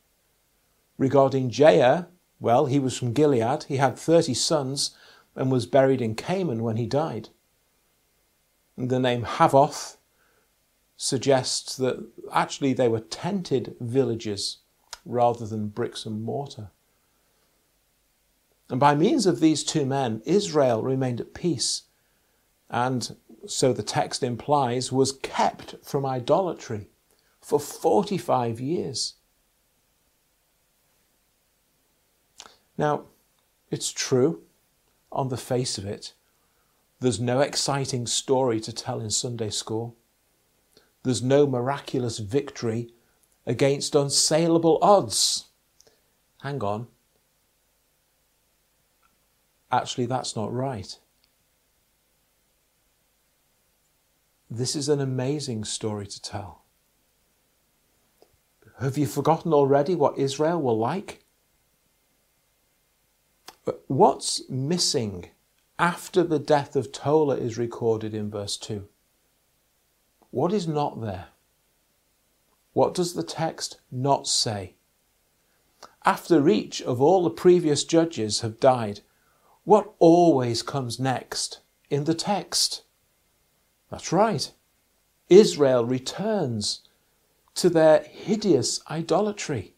Regarding 0.98 1.50
Jair, 1.50 2.07
well, 2.39 2.67
he 2.67 2.79
was 2.79 2.98
from 2.98 3.13
Gilead, 3.13 3.63
he 3.63 3.77
had 3.77 3.98
30 3.98 4.33
sons, 4.33 4.95
and 5.36 5.51
was 5.51 5.65
buried 5.65 6.01
in 6.01 6.15
Canaan 6.15 6.62
when 6.62 6.77
he 6.77 6.86
died. 6.86 7.29
The 8.77 9.00
name 9.00 9.24
Havoth 9.24 9.98
suggests 10.95 11.75
that 11.77 12.05
actually 12.31 12.74
they 12.74 12.88
were 12.88 13.00
tented 13.00 13.75
villages 13.79 14.60
rather 15.05 15.45
than 15.45 15.67
bricks 15.67 16.05
and 16.05 16.24
mortar. 16.24 16.72
And 18.70 18.79
by 18.79 18.96
means 18.96 19.25
of 19.25 19.39
these 19.39 19.63
two 19.63 19.86
men, 19.86 20.22
Israel 20.25 20.82
remained 20.82 21.22
at 21.22 21.34
peace, 21.34 21.84
and 22.70 23.15
so 23.46 23.74
the 23.74 23.84
text 23.84 24.24
implies, 24.24 24.91
was 24.91 25.12
kept 25.12 25.75
from 25.84 26.05
idolatry 26.05 26.89
for 27.41 27.60
45 27.60 28.60
years. 28.60 29.15
Now, 32.77 33.03
it's 33.70 33.91
true, 33.91 34.43
on 35.12 35.29
the 35.29 35.38
face 35.38 35.77
of 35.77 35.86
it, 35.86 36.13
there's 37.00 37.20
no 37.20 37.41
exciting 37.41 38.08
story 38.08 38.60
to 38.62 38.72
tell 38.72 39.00
in 39.00 39.10
Sunday 39.10 39.50
school. 39.50 39.96
There's 41.03 41.22
no 41.22 41.46
miraculous 41.46 42.20
victory 42.20 42.93
against 43.46 43.93
unsaleable 43.93 44.79
odds. 44.82 45.50
Hang 46.41 46.63
on. 46.63 46.88
Actually, 49.73 50.05
that's 50.05 50.35
not 50.35 50.53
right. 50.53 50.99
This 54.47 54.75
is 54.75 54.87
an 54.87 55.01
amazing 55.01 55.63
story 55.63 56.05
to 56.05 56.21
tell. 56.21 56.61
Have 58.79 58.99
you 58.99 59.07
forgotten 59.07 59.51
already 59.51 59.95
what 59.95 60.19
Israel 60.19 60.61
were 60.61 60.73
like? 60.73 61.23
What's 63.87 64.47
missing 64.47 65.31
after 65.79 66.21
the 66.21 66.37
death 66.37 66.75
of 66.75 66.91
Tola 66.91 67.37
is 67.37 67.57
recorded 67.57 68.13
in 68.13 68.29
verse 68.29 68.57
2? 68.57 68.87
What 70.29 70.53
is 70.53 70.67
not 70.67 71.01
there? 71.01 71.29
What 72.73 72.93
does 72.93 73.15
the 73.15 73.23
text 73.23 73.79
not 73.91 74.27
say? 74.27 74.75
After 76.05 76.47
each 76.47 76.79
of 76.83 77.01
all 77.01 77.23
the 77.23 77.31
previous 77.31 77.83
judges 77.83 78.41
have 78.41 78.59
died, 78.59 79.01
what 79.63 79.93
always 80.00 80.62
comes 80.62 81.00
next 81.00 81.60
in 81.89 82.03
the 82.03 82.13
text? 82.13 82.84
That's 83.89 84.12
right. 84.12 84.51
Israel 85.29 85.86
returns 85.86 86.82
to 87.55 87.70
their 87.70 88.03
hideous 88.03 88.82
idolatry. 88.89 89.74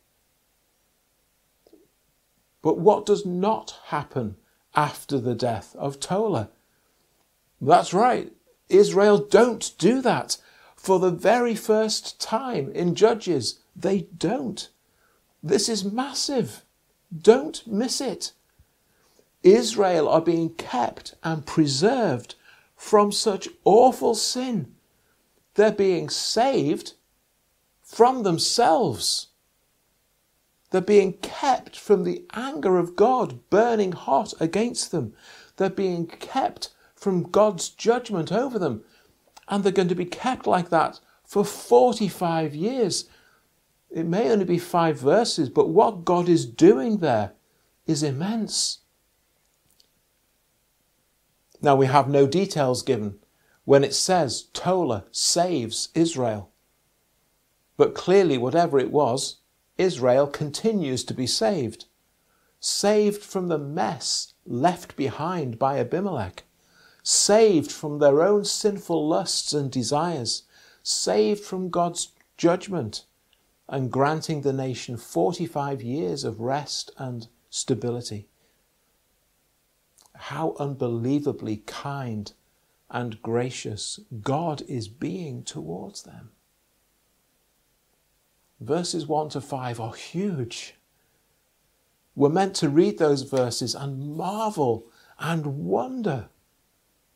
But 2.62 2.80
what 2.80 3.06
does 3.06 3.26
not 3.26 3.78
happen 3.86 4.38
after 4.76 5.20
the 5.20 5.36
death 5.36 5.76
of 5.76 6.00
Tola? 6.00 6.50
That's 7.62 7.94
right. 7.94 8.32
Israel 8.70 9.20
don't 9.20 9.74
do 9.78 10.02
that. 10.02 10.38
For 10.76 11.00
the 11.00 11.12
very 11.12 11.56
first 11.56 12.20
time 12.20 12.72
in 12.72 12.96
Judges, 12.96 13.60
they 13.76 14.08
don't. 14.18 14.70
This 15.44 15.68
is 15.68 15.84
massive. 15.84 16.64
Don't 17.16 17.66
miss 17.68 18.02
it. 18.02 18.34
Israel 19.46 20.10
are 20.10 20.22
being 20.22 20.50
kept 20.56 21.14
and 21.24 21.46
preserved 21.46 22.34
from 22.76 23.12
such 23.12 23.48
awful 23.64 24.16
sin. 24.16 24.74
They're 25.54 25.72
being 25.72 26.10
saved 26.10 26.94
from 27.84 28.24
themselves. 28.24 29.28
They're 30.72 30.82
being 30.82 31.14
kept 31.14 31.78
from 31.78 32.04
the 32.04 32.26
anger 32.34 32.78
of 32.78 32.96
God 32.96 33.50
burning 33.52 33.92
hot 33.92 34.34
against 34.40 34.92
them. 34.92 35.14
They're 35.58 35.70
being 35.70 36.08
kept 36.08 36.72
from 36.96 37.30
God's 37.30 37.70
judgment 37.70 38.32
over 38.32 38.58
them. 38.58 38.84
And 39.48 39.64
they're 39.64 39.72
going 39.72 39.90
to 39.90 39.96
be 39.96 40.06
kept 40.06 40.48
like 40.48 40.70
that 40.72 41.00
for 41.24 41.46
45 41.46 42.56
years. 42.56 43.06
It 43.92 44.08
may 44.08 44.32
only 44.32 44.46
be 44.46 44.58
five 44.58 45.00
verses, 45.00 45.50
but 45.50 45.70
what 45.70 46.04
God 46.04 46.28
is 46.28 46.48
doing 46.48 46.98
there 46.98 47.34
is 47.86 48.02
immense. 48.02 48.80
Now, 51.66 51.76
we 51.76 51.88
have 51.88 52.08
no 52.08 52.28
details 52.28 52.84
given 52.84 53.18
when 53.64 53.84
it 53.84 53.96
says 53.96 54.50
Tola 54.54 55.06
saves 55.12 55.90
Israel. 55.96 56.52
But 57.76 57.96
clearly, 57.96 58.38
whatever 58.38 58.78
it 58.78 58.92
was, 58.92 59.38
Israel 59.76 60.28
continues 60.28 61.04
to 61.06 61.16
be 61.16 61.26
saved. 61.26 61.86
Saved 62.60 63.24
from 63.24 63.48
the 63.48 63.58
mess 63.58 64.36
left 64.46 64.96
behind 64.96 65.58
by 65.58 65.80
Abimelech 65.80 66.44
saved 67.02 67.72
from 67.72 67.98
their 67.98 68.22
own 68.22 68.46
sinful 68.46 69.08
lusts 69.08 69.52
and 69.52 69.72
desires, 69.72 70.44
saved 70.84 71.44
from 71.44 71.72
God's 71.72 72.12
judgment, 72.38 73.06
and 73.68 73.92
granting 73.92 74.42
the 74.42 74.54
nation 74.54 74.98
45 74.98 75.82
years 75.82 76.24
of 76.24 76.40
rest 76.42 76.92
and 77.00 77.28
stability. 77.50 78.28
How 80.18 80.56
unbelievably 80.60 81.64
kind 81.66 82.32
and 82.90 83.22
gracious 83.22 84.00
God 84.22 84.62
is 84.68 84.88
being 84.88 85.44
towards 85.44 86.04
them. 86.04 86.32
Verses 88.60 89.06
1 89.06 89.30
to 89.30 89.42
5 89.42 89.80
are 89.80 89.94
huge. 89.94 90.76
We're 92.16 92.30
meant 92.30 92.56
to 92.58 92.70
read 92.70 92.98
those 92.98 93.24
verses 93.24 93.76
and 93.76 94.16
marvel 94.16 94.86
and 95.20 95.66
wonder 95.66 96.30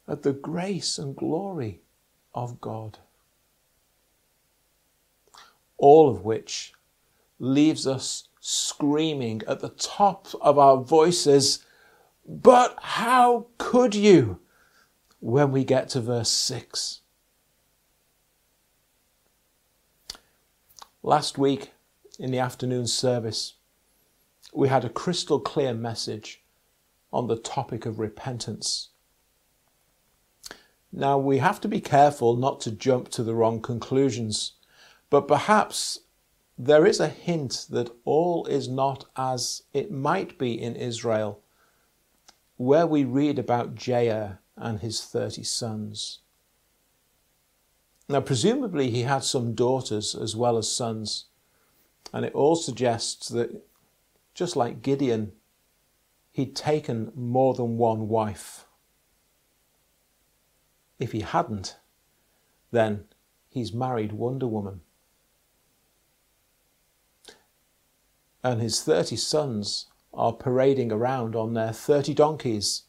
at 0.07 0.23
the 0.23 0.33
grace 0.33 0.97
and 0.97 1.15
glory 1.15 1.81
of 2.33 2.59
God. 2.59 2.99
All 5.77 6.09
of 6.09 6.25
which 6.25 6.73
leaves 7.39 7.87
us 7.87 8.27
screaming 8.41 9.41
at 9.47 9.61
the 9.61 9.69
top 9.69 10.27
of 10.41 10.57
our 10.57 10.77
voices, 10.77 11.65
But 12.29 12.77
how 12.79 13.47
could 13.57 13.95
you? 13.95 14.39
when 15.19 15.51
we 15.51 15.63
get 15.63 15.89
to 15.89 16.01
verse 16.01 16.29
6. 16.29 17.01
Last 21.03 21.37
week 21.37 21.71
in 22.17 22.31
the 22.31 22.39
afternoon 22.39 22.87
service, 22.87 23.55
we 24.53 24.67
had 24.67 24.83
a 24.83 24.89
crystal 24.89 25.39
clear 25.39 25.73
message 25.73 26.43
on 27.11 27.27
the 27.27 27.37
topic 27.37 27.85
of 27.85 27.99
repentance. 27.99 28.89
Now, 30.91 31.17
we 31.17 31.37
have 31.37 31.61
to 31.61 31.67
be 31.67 31.81
careful 31.81 32.35
not 32.35 32.59
to 32.61 32.71
jump 32.71 33.09
to 33.09 33.23
the 33.23 33.35
wrong 33.35 33.61
conclusions, 33.61 34.53
but 35.09 35.27
perhaps 35.27 35.99
there 36.57 36.85
is 36.85 36.99
a 36.99 37.07
hint 37.07 37.67
that 37.69 37.91
all 38.05 38.45
is 38.47 38.67
not 38.67 39.05
as 39.15 39.63
it 39.71 39.91
might 39.91 40.37
be 40.37 40.59
in 40.59 40.75
Israel, 40.75 41.41
where 42.59 42.85
we 42.85 43.05
read 43.05 43.39
about 43.39 43.73
Jair 43.73 44.39
and 44.57 44.81
his 44.81 45.01
30 45.01 45.43
sons. 45.43 46.19
Now, 48.09 48.19
presumably, 48.19 48.89
he 48.89 49.03
had 49.03 49.23
some 49.23 49.55
daughters 49.55 50.13
as 50.13 50.35
well 50.35 50.57
as 50.57 50.69
sons, 50.69 51.27
and 52.11 52.25
it 52.25 52.33
all 52.33 52.57
suggests 52.57 53.29
that 53.29 53.65
just 54.33 54.57
like 54.57 54.81
Gideon, 54.81 55.31
he'd 56.33 56.53
taken 56.53 57.13
more 57.15 57.53
than 57.53 57.77
one 57.77 58.09
wife. 58.09 58.65
If 60.99 61.13
he 61.13 61.21
hadn't, 61.21 61.77
then 62.71 63.05
he's 63.47 63.71
married 63.71 64.11
Wonder 64.11 64.47
Woman. 64.47 64.81
And 68.43 68.61
his 68.61 68.83
30 68.83 69.15
sons 69.15 69.85
are 70.13 70.33
parading 70.33 70.91
around 70.91 71.35
on 71.35 71.53
their 71.53 71.71
30 71.71 72.13
donkeys. 72.13 72.83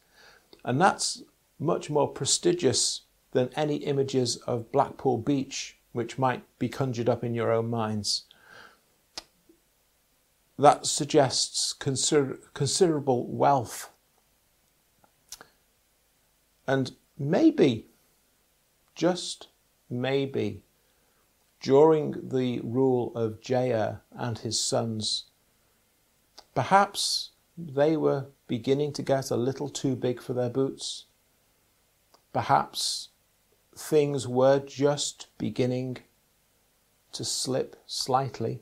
And 0.63 0.79
that's 0.79 1.23
much 1.59 1.89
more 1.89 2.07
prestigious 2.07 3.01
than 3.31 3.49
any 3.55 3.77
images 3.77 4.37
of 4.37 4.71
Blackpool 4.71 5.17
Beach, 5.17 5.77
which 5.91 6.17
might 6.17 6.43
be 6.59 6.69
conjured 6.69 7.09
up 7.09 7.23
in 7.23 7.33
your 7.33 7.51
own 7.51 7.69
minds. 7.69 8.23
That 10.57 10.85
suggests 10.85 11.73
consider- 11.73 12.39
considerable 12.53 13.25
wealth. 13.27 13.91
And 16.67 16.95
maybe 17.17 17.87
just 18.95 19.47
maybe, 19.89 20.63
during 21.59 22.29
the 22.29 22.59
rule 22.63 23.11
of 23.15 23.41
Jair 23.41 24.01
and 24.11 24.37
his 24.39 24.59
sons, 24.59 25.25
perhaps 26.55 27.31
they 27.57 27.95
were 27.97 28.27
beginning 28.47 28.93
to 28.93 29.01
get 29.01 29.31
a 29.31 29.35
little 29.35 29.69
too 29.69 29.95
big 29.95 30.21
for 30.21 30.33
their 30.33 30.49
boots. 30.49 31.05
Perhaps 32.33 33.09
things 33.75 34.27
were 34.27 34.59
just 34.59 35.27
beginning 35.37 35.97
to 37.13 37.25
slip 37.25 37.75
slightly. 37.85 38.61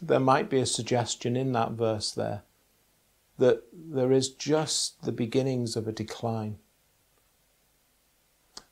There 0.00 0.20
might 0.20 0.50
be 0.50 0.58
a 0.58 0.66
suggestion 0.66 1.36
in 1.36 1.52
that 1.52 1.72
verse 1.72 2.10
there 2.10 2.42
that 3.38 3.64
there 3.72 4.12
is 4.12 4.28
just 4.28 5.02
the 5.02 5.12
beginnings 5.12 5.74
of 5.74 5.88
a 5.88 5.92
decline. 5.92 6.58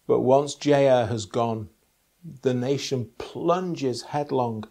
But 0.07 0.21
once 0.21 0.55
Jair 0.55 1.09
has 1.09 1.25
gone, 1.25 1.71
the 2.43 2.55
nation 2.55 3.11
plunges 3.19 4.03
headlong 4.03 4.65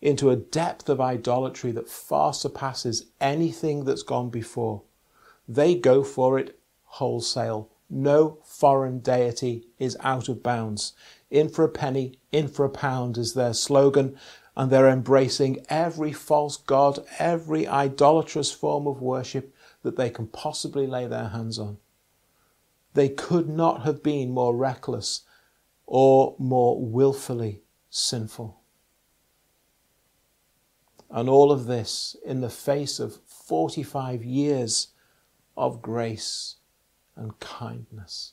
into 0.00 0.30
a 0.30 0.36
depth 0.36 0.88
of 0.88 1.00
idolatry 1.00 1.72
that 1.72 1.88
far 1.88 2.32
surpasses 2.32 3.06
anything 3.20 3.84
that's 3.84 4.02
gone 4.02 4.30
before. 4.30 4.82
They 5.48 5.74
go 5.74 6.02
for 6.02 6.38
it 6.38 6.58
wholesale. 6.84 7.70
No 7.88 8.38
foreign 8.44 8.98
deity 8.98 9.68
is 9.78 9.96
out 10.00 10.28
of 10.28 10.42
bounds. 10.42 10.92
In 11.30 11.48
for 11.48 11.64
a 11.64 11.68
penny, 11.68 12.18
in 12.32 12.48
for 12.48 12.64
a 12.64 12.70
pound 12.70 13.16
is 13.16 13.34
their 13.34 13.54
slogan, 13.54 14.16
and 14.56 14.70
they're 14.70 14.88
embracing 14.88 15.64
every 15.68 16.12
false 16.12 16.56
god, 16.56 17.04
every 17.18 17.66
idolatrous 17.66 18.50
form 18.52 18.86
of 18.86 19.02
worship 19.02 19.54
that 19.82 19.96
they 19.96 20.10
can 20.10 20.26
possibly 20.26 20.86
lay 20.86 21.06
their 21.06 21.28
hands 21.28 21.58
on. 21.58 21.78
They 22.94 23.08
could 23.10 23.48
not 23.48 23.82
have 23.82 24.02
been 24.02 24.30
more 24.30 24.56
reckless 24.56 25.22
or 25.86 26.34
more 26.38 26.80
willfully 26.80 27.62
sinful. 27.90 28.55
And 31.10 31.28
all 31.28 31.52
of 31.52 31.66
this 31.66 32.16
in 32.24 32.40
the 32.40 32.50
face 32.50 32.98
of 32.98 33.20
45 33.26 34.24
years 34.24 34.88
of 35.56 35.80
grace 35.80 36.56
and 37.14 37.38
kindness. 37.40 38.32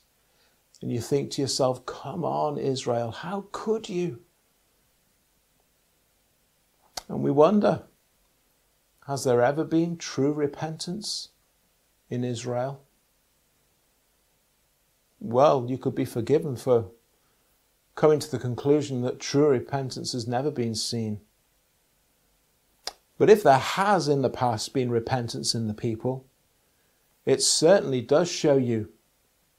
And 0.82 0.92
you 0.92 1.00
think 1.00 1.32
to 1.32 1.42
yourself, 1.42 1.86
come 1.86 2.26
on, 2.26 2.58
Israel, 2.58 3.12
how 3.12 3.46
could 3.52 3.88
you? 3.88 4.22
And 7.08 7.22
we 7.22 7.32
wonder, 7.32 7.84
has 9.08 9.24
there 9.24 9.42
ever 9.42 9.64
been 9.64 9.98
true 9.98 10.34
repentance 10.34 11.30
in 12.10 12.24
Israel? 12.24 12.84
well, 15.24 15.66
you 15.68 15.78
could 15.78 15.96
be 15.96 16.06
forgiven 16.06 16.56
for 16.56 16.92
coming 17.96 18.20
to 18.20 18.30
the 18.30 18.38
conclusion 18.38 19.02
that 19.02 19.20
true 19.20 19.48
repentance 19.48 20.12
has 20.12 20.28
never 20.28 20.52
been 20.52 20.76
seen. 20.76 21.22
But 23.18 23.30
if 23.30 23.44
there 23.44 23.58
has 23.58 24.08
in 24.08 24.22
the 24.22 24.30
past 24.30 24.74
been 24.74 24.90
repentance 24.90 25.54
in 25.54 25.68
the 25.68 25.74
people, 25.74 26.26
it 27.26 27.42
certainly 27.42 28.02
does 28.02 28.30
show 28.30 28.58
you 28.58 28.92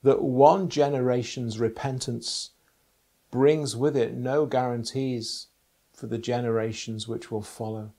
that 0.02 0.22
one 0.22 0.68
generation's 0.68 1.58
repentance 1.58 2.50
brings 3.30 3.74
with 3.74 3.96
it 3.96 4.14
no 4.14 4.46
guarantees 4.46 5.48
for 5.92 6.06
the 6.06 6.18
generations 6.18 7.08
which 7.08 7.30
will 7.30 7.42
follow. 7.42 7.92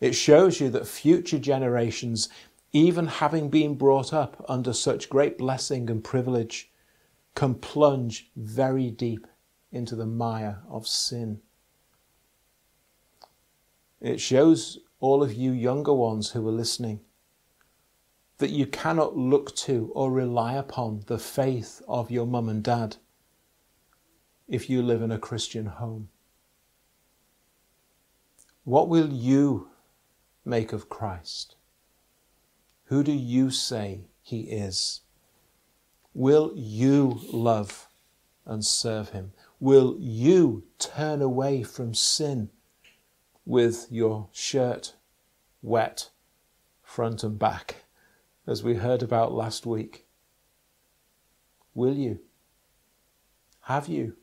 It 0.00 0.14
shows 0.14 0.60
you 0.60 0.70
that 0.70 0.86
future 0.86 1.38
generations, 1.38 2.28
even 2.72 3.06
having 3.06 3.50
been 3.50 3.74
brought 3.74 4.12
up 4.12 4.44
under 4.48 4.72
such 4.72 5.10
great 5.10 5.38
blessing 5.38 5.90
and 5.90 6.02
privilege, 6.02 6.72
can 7.34 7.54
plunge 7.54 8.30
very 8.34 8.90
deep 8.90 9.26
into 9.70 9.94
the 9.94 10.06
mire 10.06 10.62
of 10.68 10.88
sin. 10.88 11.40
It 14.02 14.20
shows 14.20 14.80
all 14.98 15.22
of 15.22 15.32
you 15.32 15.52
younger 15.52 15.92
ones 15.92 16.32
who 16.32 16.46
are 16.48 16.52
listening 16.52 17.00
that 18.38 18.50
you 18.50 18.66
cannot 18.66 19.16
look 19.16 19.54
to 19.54 19.92
or 19.94 20.10
rely 20.10 20.54
upon 20.54 21.04
the 21.06 21.20
faith 21.20 21.80
of 21.86 22.10
your 22.10 22.26
mum 22.26 22.48
and 22.48 22.64
dad 22.64 22.96
if 24.48 24.68
you 24.68 24.82
live 24.82 25.02
in 25.02 25.12
a 25.12 25.20
Christian 25.20 25.66
home. 25.66 26.08
What 28.64 28.88
will 28.88 29.12
you 29.12 29.68
make 30.44 30.72
of 30.72 30.88
Christ? 30.88 31.54
Who 32.86 33.04
do 33.04 33.12
you 33.12 33.52
say 33.52 34.08
he 34.20 34.40
is? 34.40 35.02
Will 36.12 36.52
you 36.56 37.20
love 37.32 37.86
and 38.44 38.64
serve 38.64 39.10
him? 39.10 39.32
Will 39.60 39.96
you 40.00 40.64
turn 40.80 41.22
away 41.22 41.62
from 41.62 41.94
sin 41.94 42.50
with 43.44 43.86
your 43.90 44.28
shirt 44.32 44.94
wet 45.62 46.10
front 46.82 47.22
and 47.22 47.38
back, 47.38 47.84
as 48.46 48.62
we 48.62 48.74
heard 48.74 49.02
about 49.02 49.32
last 49.32 49.64
week? 49.64 50.06
Will 51.74 51.94
you? 51.94 52.20
Have 53.62 53.88
you? 53.88 54.16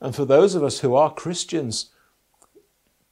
And 0.00 0.14
for 0.14 0.24
those 0.24 0.54
of 0.54 0.62
us 0.62 0.80
who 0.80 0.94
are 0.94 1.14
Christians, 1.14 1.90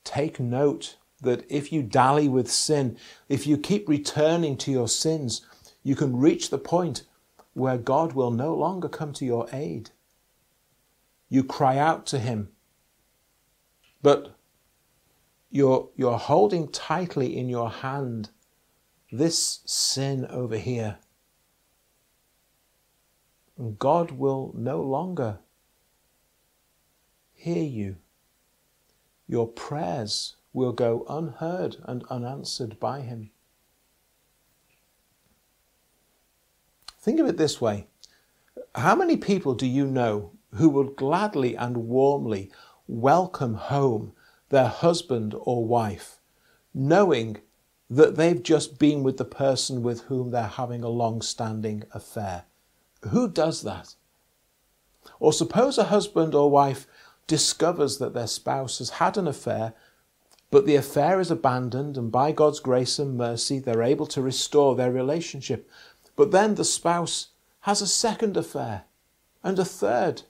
take 0.05 0.41
note 0.41 0.97
that 1.23 1.45
if 1.49 1.73
you 1.73 1.83
dally 1.83 2.29
with 2.29 2.51
sin, 2.51 2.97
if 3.29 3.47
you 3.47 3.57
keep 3.59 3.89
returning 3.89 4.57
to 4.59 4.71
your 4.71 4.89
sins, 4.89 5.47
you 5.83 5.95
can 5.95 6.17
reach 6.19 6.51
the 6.51 6.59
point 6.59 7.05
where 7.53 7.79
God 7.79 8.13
will 8.13 8.31
no 8.31 8.55
longer 8.55 8.89
come 8.89 9.13
to 9.15 9.25
your 9.25 9.49
aid. 9.53 9.91
You 11.29 11.45
cry 11.45 11.79
out 11.79 12.07
to 12.07 12.19
Him, 12.19 12.51
but 14.03 14.35
you're, 15.51 15.89
you're 15.97 16.19
holding 16.19 16.69
tightly 16.71 17.37
in 17.37 17.49
your 17.49 17.71
hand 17.71 18.31
this 19.11 19.61
sin 19.67 20.27
over 20.27 20.57
here. 20.57 20.99
And 23.59 23.79
God 23.79 24.13
will 24.13 24.53
no 24.57 24.81
longer 24.81 25.39
hear 27.35 27.63
you. 27.63 27.97
Your 29.27 29.49
prayers 29.49 30.37
will 30.53 30.73
go 30.73 31.05
unheard 31.09 31.77
and 31.85 32.05
unanswered 32.11 32.79
by 32.81 33.01
Him. 33.01 33.31
Think 37.01 37.19
of 37.21 37.27
it 37.27 37.37
this 37.37 37.61
way 37.61 37.87
How 38.75 38.95
many 38.95 39.17
people 39.17 39.55
do 39.55 39.67
you 39.67 39.87
know 39.87 40.33
who 40.55 40.69
would 40.71 40.97
gladly 40.97 41.57
and 41.57 41.77
warmly 41.77 42.51
welcome 42.91 43.55
home 43.55 44.13
their 44.49 44.69
husband 44.69 45.35
or 45.39 45.65
wife, 45.65 46.19
knowing 46.75 47.39
that 47.89 48.17
they've 48.17 48.43
just 48.43 48.79
been 48.79 49.03
with 49.03 49.17
the 49.17 49.25
person 49.25 49.83
with 49.83 50.03
whom 50.03 50.31
they're 50.31 50.43
having 50.45 50.83
a 50.83 50.89
long 50.89 51.23
standing 51.23 51.85
affair? 51.93 52.45
Who 53.11 53.29
does 53.29 53.63
that? 53.63 53.95
Or 55.19 55.33
suppose 55.33 55.79
a 55.79 55.85
husband 55.85 56.35
or 56.35 56.51
wife 56.51 56.87
discovers 57.27 57.99
that 57.99 58.13
their 58.13 58.27
spouse 58.27 58.79
has 58.79 58.91
had 58.91 59.17
an 59.17 59.29
affair, 59.29 59.73
but 60.51 60.67
the 60.67 60.75
affair 60.75 61.21
is 61.21 61.31
abandoned, 61.31 61.97
and 61.97 62.11
by 62.11 62.33
God's 62.33 62.59
grace 62.59 62.99
and 62.99 63.17
mercy, 63.17 63.61
they're 63.61 63.83
able 63.83 64.07
to 64.07 64.21
restore 64.21 64.75
their 64.75 64.91
relationship. 64.91 65.71
But 66.17 66.33
then 66.33 66.57
the 66.57 66.65
spouse 66.65 67.29
has 67.61 67.81
a 67.81 67.87
second 67.87 68.37
affair 68.37 68.83
and 69.45 69.59
a 69.61 69.65
third. 69.65 70.23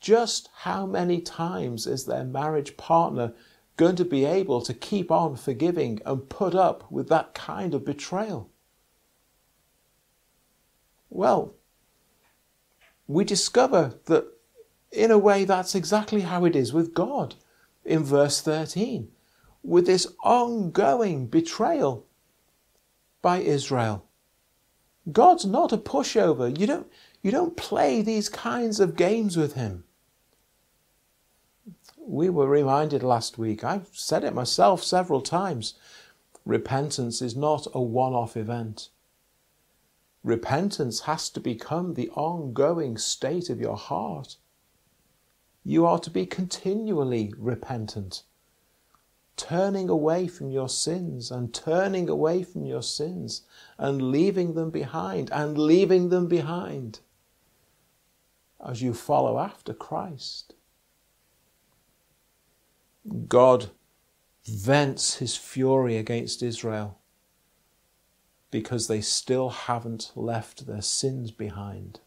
Just 0.00 0.48
how 0.60 0.86
many 0.86 1.20
times 1.20 1.86
is 1.86 2.04
their 2.04 2.24
marriage 2.24 2.76
partner 2.76 3.34
going 3.76 3.96
to 3.96 4.04
be 4.04 4.24
able 4.24 4.60
to 4.62 4.74
keep 4.74 5.10
on 5.10 5.36
forgiving 5.36 6.00
and 6.06 6.28
put 6.28 6.54
up 6.54 6.90
with 6.90 7.08
that 7.08 7.34
kind 7.34 7.74
of 7.74 7.84
betrayal? 7.84 8.50
Well, 11.10 11.54
we 13.06 13.24
discover 13.24 13.94
that 14.06 14.26
in 14.90 15.10
a 15.10 15.18
way, 15.18 15.44
that's 15.44 15.74
exactly 15.74 16.22
how 16.22 16.44
it 16.44 16.56
is 16.56 16.72
with 16.72 16.94
God 16.94 17.34
in 17.84 18.04
verse 18.04 18.40
13, 18.40 19.10
with 19.62 19.86
this 19.86 20.06
ongoing 20.22 21.26
betrayal 21.26 22.06
by 23.20 23.38
Israel. 23.38 24.06
God's 25.10 25.44
not 25.44 25.72
a 25.72 25.78
pushover. 25.78 26.56
You 26.56 26.66
don't, 26.66 26.86
you 27.22 27.30
don't 27.30 27.56
play 27.56 28.02
these 28.02 28.28
kinds 28.28 28.80
of 28.80 28.96
games 28.96 29.36
with 29.36 29.54
Him. 29.54 29.84
We 32.08 32.30
were 32.30 32.48
reminded 32.48 33.02
last 33.02 33.36
week, 33.36 33.62
I've 33.62 33.90
said 33.92 34.24
it 34.24 34.32
myself 34.32 34.82
several 34.82 35.20
times 35.20 35.74
repentance 36.46 37.20
is 37.20 37.36
not 37.36 37.66
a 37.74 37.82
one 37.82 38.14
off 38.14 38.34
event. 38.34 38.88
Repentance 40.24 41.00
has 41.00 41.28
to 41.28 41.38
become 41.38 41.92
the 41.92 42.08
ongoing 42.12 42.96
state 42.96 43.50
of 43.50 43.60
your 43.60 43.76
heart. 43.76 44.36
You 45.62 45.84
are 45.84 45.98
to 45.98 46.08
be 46.08 46.24
continually 46.24 47.34
repentant, 47.36 48.22
turning 49.36 49.90
away 49.90 50.28
from 50.28 50.50
your 50.50 50.70
sins 50.70 51.30
and 51.30 51.52
turning 51.52 52.08
away 52.08 52.42
from 52.42 52.64
your 52.64 52.82
sins 52.82 53.42
and 53.76 54.10
leaving 54.10 54.54
them 54.54 54.70
behind 54.70 55.30
and 55.30 55.58
leaving 55.58 56.08
them 56.08 56.26
behind 56.26 57.00
as 58.66 58.80
you 58.80 58.94
follow 58.94 59.38
after 59.38 59.74
Christ. 59.74 60.54
God 63.28 63.70
vents 64.46 65.16
his 65.16 65.36
fury 65.36 65.96
against 65.96 66.42
Israel 66.42 66.98
because 68.50 68.88
they 68.88 69.00
still 69.00 69.50
haven't 69.50 70.12
left 70.14 70.66
their 70.66 70.82
sins 70.82 71.30
behind. 71.30 72.00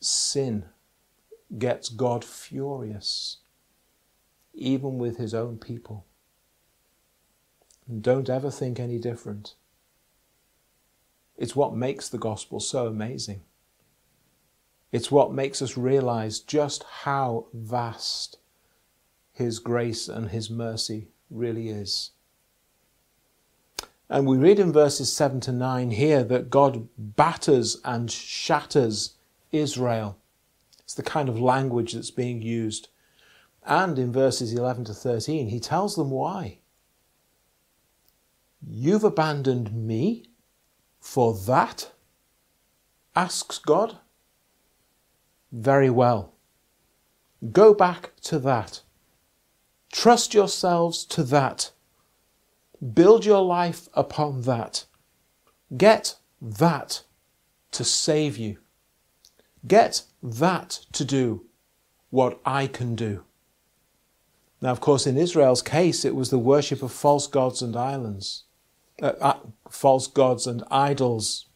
Sin 0.00 0.64
gets 1.58 1.88
God 1.88 2.24
furious, 2.24 3.38
even 4.54 4.98
with 4.98 5.16
his 5.18 5.34
own 5.34 5.58
people. 5.58 6.04
And 7.88 8.02
don't 8.02 8.28
ever 8.28 8.50
think 8.50 8.80
any 8.80 8.98
different. 8.98 9.54
It's 11.36 11.54
what 11.54 11.76
makes 11.76 12.08
the 12.08 12.18
gospel 12.18 12.58
so 12.58 12.86
amazing. 12.86 13.42
It's 14.96 15.10
what 15.10 15.32
makes 15.32 15.60
us 15.60 15.76
realize 15.76 16.40
just 16.40 16.84
how 17.02 17.46
vast 17.52 18.38
His 19.32 19.58
grace 19.58 20.08
and 20.08 20.30
His 20.30 20.48
mercy 20.48 21.08
really 21.30 21.68
is. 21.68 22.12
And 24.08 24.26
we 24.26 24.38
read 24.38 24.58
in 24.58 24.72
verses 24.72 25.12
7 25.12 25.40
to 25.40 25.52
9 25.52 25.90
here 25.90 26.24
that 26.24 26.48
God 26.50 26.88
batters 26.96 27.78
and 27.84 28.10
shatters 28.10 29.14
Israel 29.52 30.18
it's 30.86 30.94
the 30.94 31.02
kind 31.02 31.28
of 31.28 31.40
language 31.40 31.94
that's 31.94 32.12
being 32.12 32.40
used. 32.40 32.88
And 33.64 33.98
in 33.98 34.12
verses 34.12 34.52
11 34.52 34.84
to 34.84 34.94
13, 34.94 35.48
he 35.48 35.58
tells 35.58 35.96
them 35.96 36.10
why. 36.10 36.58
You've 38.64 39.02
abandoned 39.02 39.74
me 39.74 40.26
for 41.00 41.34
that? 41.34 41.90
asks 43.16 43.58
God. 43.58 43.98
Very 45.52 45.90
well. 45.90 46.32
Go 47.52 47.74
back 47.74 48.12
to 48.22 48.38
that. 48.40 48.82
Trust 49.92 50.34
yourselves 50.34 51.04
to 51.06 51.22
that. 51.24 51.70
Build 52.94 53.24
your 53.24 53.42
life 53.42 53.88
upon 53.94 54.42
that. 54.42 54.84
Get 55.76 56.16
that 56.40 57.02
to 57.72 57.84
save 57.84 58.36
you. 58.36 58.58
Get 59.66 60.02
that 60.22 60.80
to 60.92 61.04
do 61.04 61.46
what 62.10 62.40
I 62.44 62.66
can 62.66 62.94
do. 62.94 63.24
Now, 64.60 64.70
of 64.70 64.80
course, 64.80 65.06
in 65.06 65.16
Israel's 65.16 65.62
case, 65.62 66.04
it 66.04 66.14
was 66.14 66.30
the 66.30 66.38
worship 66.38 66.82
of 66.82 66.92
false 66.92 67.26
gods 67.26 67.62
and 67.62 67.76
islands, 67.76 68.44
uh, 69.02 69.12
uh, 69.20 69.38
false 69.70 70.06
gods 70.06 70.46
and 70.46 70.64
idols. 70.70 71.46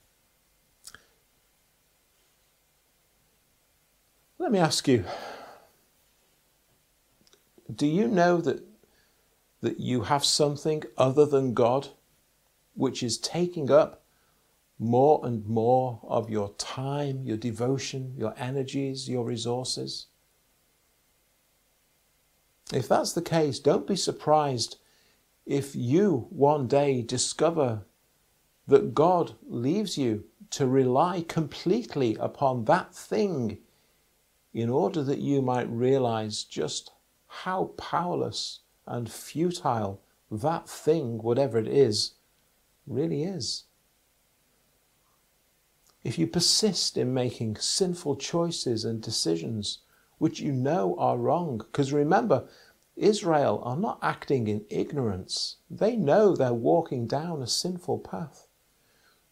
Let 4.40 4.52
me 4.52 4.58
ask 4.58 4.88
you 4.88 5.04
do 7.72 7.86
you 7.86 8.08
know 8.08 8.40
that, 8.40 8.64
that 9.60 9.78
you 9.78 10.04
have 10.04 10.24
something 10.24 10.82
other 10.96 11.26
than 11.26 11.52
God 11.52 11.88
which 12.74 13.02
is 13.02 13.18
taking 13.18 13.70
up 13.70 14.02
more 14.78 15.20
and 15.24 15.46
more 15.46 16.00
of 16.04 16.30
your 16.30 16.54
time, 16.54 17.22
your 17.22 17.36
devotion, 17.36 18.14
your 18.16 18.34
energies, 18.38 19.10
your 19.10 19.26
resources? 19.26 20.06
If 22.72 22.88
that's 22.88 23.12
the 23.12 23.20
case, 23.20 23.58
don't 23.58 23.86
be 23.86 23.94
surprised 23.94 24.78
if 25.44 25.76
you 25.76 26.28
one 26.30 26.66
day 26.66 27.02
discover 27.02 27.82
that 28.66 28.94
God 28.94 29.34
leaves 29.46 29.98
you 29.98 30.24
to 30.52 30.66
rely 30.66 31.26
completely 31.28 32.16
upon 32.18 32.64
that 32.64 32.94
thing 32.94 33.58
in 34.52 34.68
order 34.68 35.02
that 35.02 35.20
you 35.20 35.40
might 35.40 35.70
realize 35.70 36.44
just 36.44 36.92
how 37.26 37.66
powerless 37.76 38.60
and 38.86 39.10
futile 39.10 40.00
that 40.30 40.68
thing, 40.68 41.18
whatever 41.22 41.58
it 41.58 41.68
is, 41.68 42.12
really 42.86 43.22
is. 43.22 43.64
If 46.02 46.18
you 46.18 46.26
persist 46.26 46.96
in 46.96 47.12
making 47.12 47.56
sinful 47.56 48.16
choices 48.16 48.84
and 48.84 49.02
decisions 49.02 49.80
which 50.18 50.40
you 50.40 50.52
know 50.52 50.96
are 50.98 51.18
wrong, 51.18 51.58
because 51.58 51.92
remember, 51.92 52.48
Israel 52.96 53.62
are 53.64 53.76
not 53.76 53.98
acting 54.02 54.48
in 54.48 54.64
ignorance. 54.68 55.56
They 55.70 55.96
know 55.96 56.34
they're 56.34 56.52
walking 56.52 57.06
down 57.06 57.42
a 57.42 57.46
sinful 57.46 58.00
path. 58.00 58.46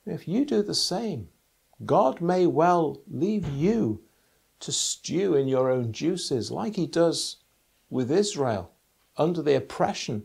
If 0.07 0.27
you 0.27 0.45
do 0.45 0.63
the 0.63 0.75
same, 0.75 1.29
God 1.85 2.21
may 2.21 2.47
well 2.47 3.03
leave 3.07 3.47
you 3.49 4.03
to 4.61 4.73
stew 4.73 5.35
in 5.35 5.49
your 5.49 5.71
own 5.71 5.93
juices 5.93 6.51
like 6.51 6.77
He 6.77 6.87
does 6.87 7.37
with 7.91 8.11
Israel 8.11 8.73
under 9.17 9.43
the 9.43 9.57
oppression 9.57 10.25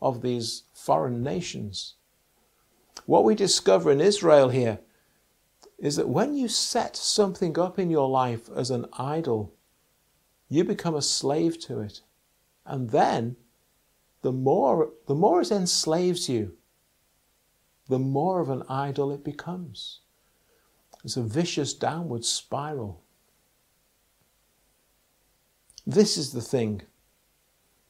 of 0.00 0.22
these 0.22 0.64
foreign 0.72 1.22
nations. 1.22 1.94
What 3.06 3.24
we 3.24 3.34
discover 3.34 3.90
in 3.90 4.00
Israel 4.00 4.48
here 4.48 4.80
is 5.78 5.96
that 5.96 6.08
when 6.08 6.34
you 6.34 6.48
set 6.48 6.96
something 6.96 7.58
up 7.58 7.78
in 7.78 7.90
your 7.90 8.08
life 8.08 8.48
as 8.54 8.70
an 8.70 8.86
idol, 8.98 9.52
you 10.48 10.64
become 10.64 10.94
a 10.94 11.02
slave 11.02 11.58
to 11.60 11.80
it. 11.80 12.02
And 12.64 12.90
then 12.90 13.36
the 14.22 14.32
more, 14.32 14.92
the 15.06 15.14
more 15.14 15.42
it 15.42 15.50
enslaves 15.50 16.28
you, 16.28 16.56
the 17.88 17.98
more 17.98 18.40
of 18.40 18.48
an 18.48 18.62
idol 18.68 19.12
it 19.12 19.22
becomes. 19.22 20.00
It's 21.04 21.18
a 21.18 21.22
vicious 21.22 21.74
downward 21.74 22.24
spiral. 22.24 23.03
This 25.86 26.16
is 26.16 26.32
the 26.32 26.40
thing 26.40 26.82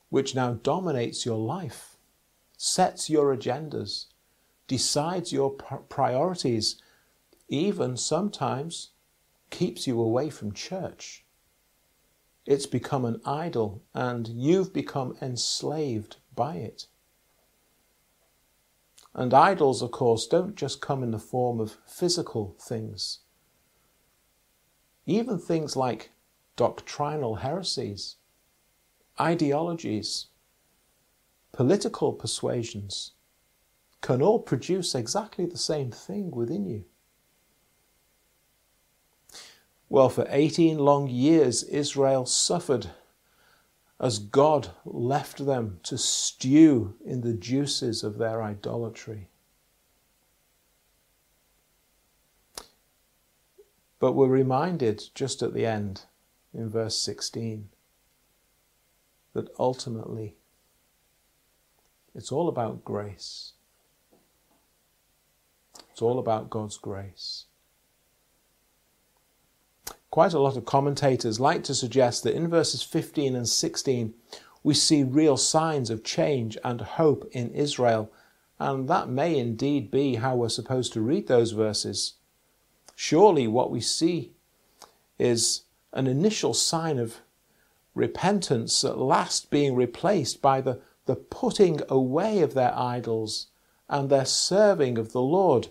which 0.09 0.35
now 0.35 0.55
dominates 0.55 1.25
your 1.25 1.39
life, 1.39 1.97
sets 2.57 3.09
your 3.09 3.37
agendas, 3.37 4.07
decides 4.67 5.33
your 5.33 5.51
priorities, 5.51 6.81
even 7.49 7.97
sometimes 7.97 8.91
keeps 9.51 9.87
you 9.87 10.01
away 10.01 10.31
from 10.31 10.53
church. 10.53 11.25
It's 12.47 12.67
become 12.67 13.05
an 13.05 13.21
idol 13.25 13.83
and 13.95 14.29
you've 14.29 14.73
become 14.73 15.17
enslaved 15.23 16.17
by 16.35 16.57
it. 16.57 16.87
And 19.15 19.33
idols, 19.33 19.81
of 19.83 19.93
course, 19.93 20.27
don't 20.27 20.57
just 20.57 20.81
come 20.81 21.03
in 21.05 21.13
the 21.13 21.19
form 21.21 21.61
of 21.61 21.79
physical 21.87 22.57
things. 22.61 23.21
Even 25.07 25.39
things 25.39 25.77
like 25.77 26.11
doctrinal 26.57 27.37
heresies, 27.37 28.17
ideologies, 29.21 30.27
political 31.53 32.13
persuasions 32.13 33.13
can 34.01 34.21
all 34.21 34.39
produce 34.39 34.95
exactly 34.95 35.47
the 35.47 35.59
same 35.59 35.91
thing 35.91 36.31
within 36.31 36.67
you. 36.67 36.85
Well, 39.89 40.09
for 40.09 40.27
18 40.29 40.79
long 40.79 41.09
years, 41.09 41.63
Israel 41.63 42.27
suffered 42.27 42.91
as 44.01 44.19
God 44.19 44.71
left 44.85 45.47
them 45.47 45.79
to 45.85 45.97
stew 45.97 46.97
in 47.05 47.21
the 47.21 47.33
juices 47.33 48.03
of 48.03 48.19
their 48.19 48.43
idolatry. 48.43 49.29
But 54.01 54.13
we're 54.13 54.29
reminded 54.29 55.05
just 55.15 55.43
at 55.43 55.55
the 55.55 55.65
end, 55.65 56.03
in 56.55 56.71
verse 56.71 56.97
16, 56.97 57.69
that 59.33 59.49
ultimately 59.59 60.37
it's 62.15 62.31
all 62.31 62.49
about 62.49 62.85
grace. 62.85 63.53
It's 65.91 66.01
all 66.03 66.19
about 66.19 66.51
God's 66.51 66.77
grace. 66.77 67.47
Quite 70.11 70.33
a 70.33 70.39
lot 70.39 70.57
of 70.57 70.65
commentators 70.65 71.41
like 71.41 71.65
to 71.65 71.75
suggest 71.75 72.23
that 72.23 72.37
in 72.37 72.49
verses 72.49 72.83
15 72.83 73.35
and 73.35 73.49
16 73.49 74.15
we 74.63 74.73
see 74.73 75.03
real 75.03 75.37
signs 75.37 75.91
of 75.91 76.05
change 76.05 76.57
and 76.65 76.81
hope 76.81 77.29
in 77.33 77.51
Israel, 77.51 78.11
and 78.59 78.89
that 78.89 79.09
may 79.09 79.37
indeed 79.37 79.91
be 79.91 80.15
how 80.15 80.37
we're 80.37 80.49
supposed 80.49 80.93
to 80.93 81.01
read 81.01 81.27
those 81.27 81.51
verses. 81.51 82.15
Surely 82.95 83.47
what 83.49 83.71
we 83.71 83.81
see 83.81 84.33
is 85.19 85.64
an 85.95 86.07
initial 86.07 86.53
sign 86.53 86.99
of 86.99 87.21
repentance 87.95 88.85
at 88.85 88.99
last 88.99 89.51
being 89.51 89.75
replaced 89.75 90.43
by 90.43 90.61
the, 90.61 90.81
the 91.07 91.17
putting 91.17 91.81
away 91.89 92.41
of 92.41 92.55
their 92.55 92.77
idols 92.77 93.47
and 93.89 94.11
their 94.11 94.25
serving 94.25 94.99
of 94.99 95.13
the 95.13 95.23
Lord 95.23 95.69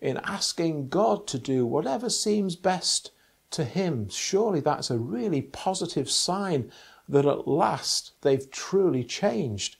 in 0.00 0.18
asking 0.18 0.88
God 0.88 1.26
to 1.28 1.38
do 1.38 1.64
whatever 1.64 2.10
seems 2.10 2.56
best 2.56 3.12
to 3.52 3.64
him, 3.64 4.08
surely 4.08 4.60
that's 4.60 4.90
a 4.90 4.98
really 4.98 5.40
positive 5.40 6.10
sign 6.10 6.70
that 7.08 7.24
at 7.24 7.46
last 7.46 8.12
they've 8.22 8.50
truly 8.50 9.04
changed. 9.04 9.76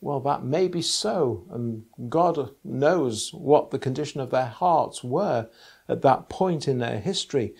Well, 0.00 0.20
that 0.20 0.44
may 0.44 0.68
be 0.68 0.80
so, 0.80 1.44
and 1.50 1.84
God 2.08 2.54
knows 2.64 3.34
what 3.34 3.70
the 3.70 3.78
condition 3.78 4.20
of 4.20 4.30
their 4.30 4.46
hearts 4.46 5.04
were 5.04 5.48
at 5.88 6.02
that 6.02 6.28
point 6.28 6.68
in 6.68 6.78
their 6.78 7.00
history. 7.00 7.54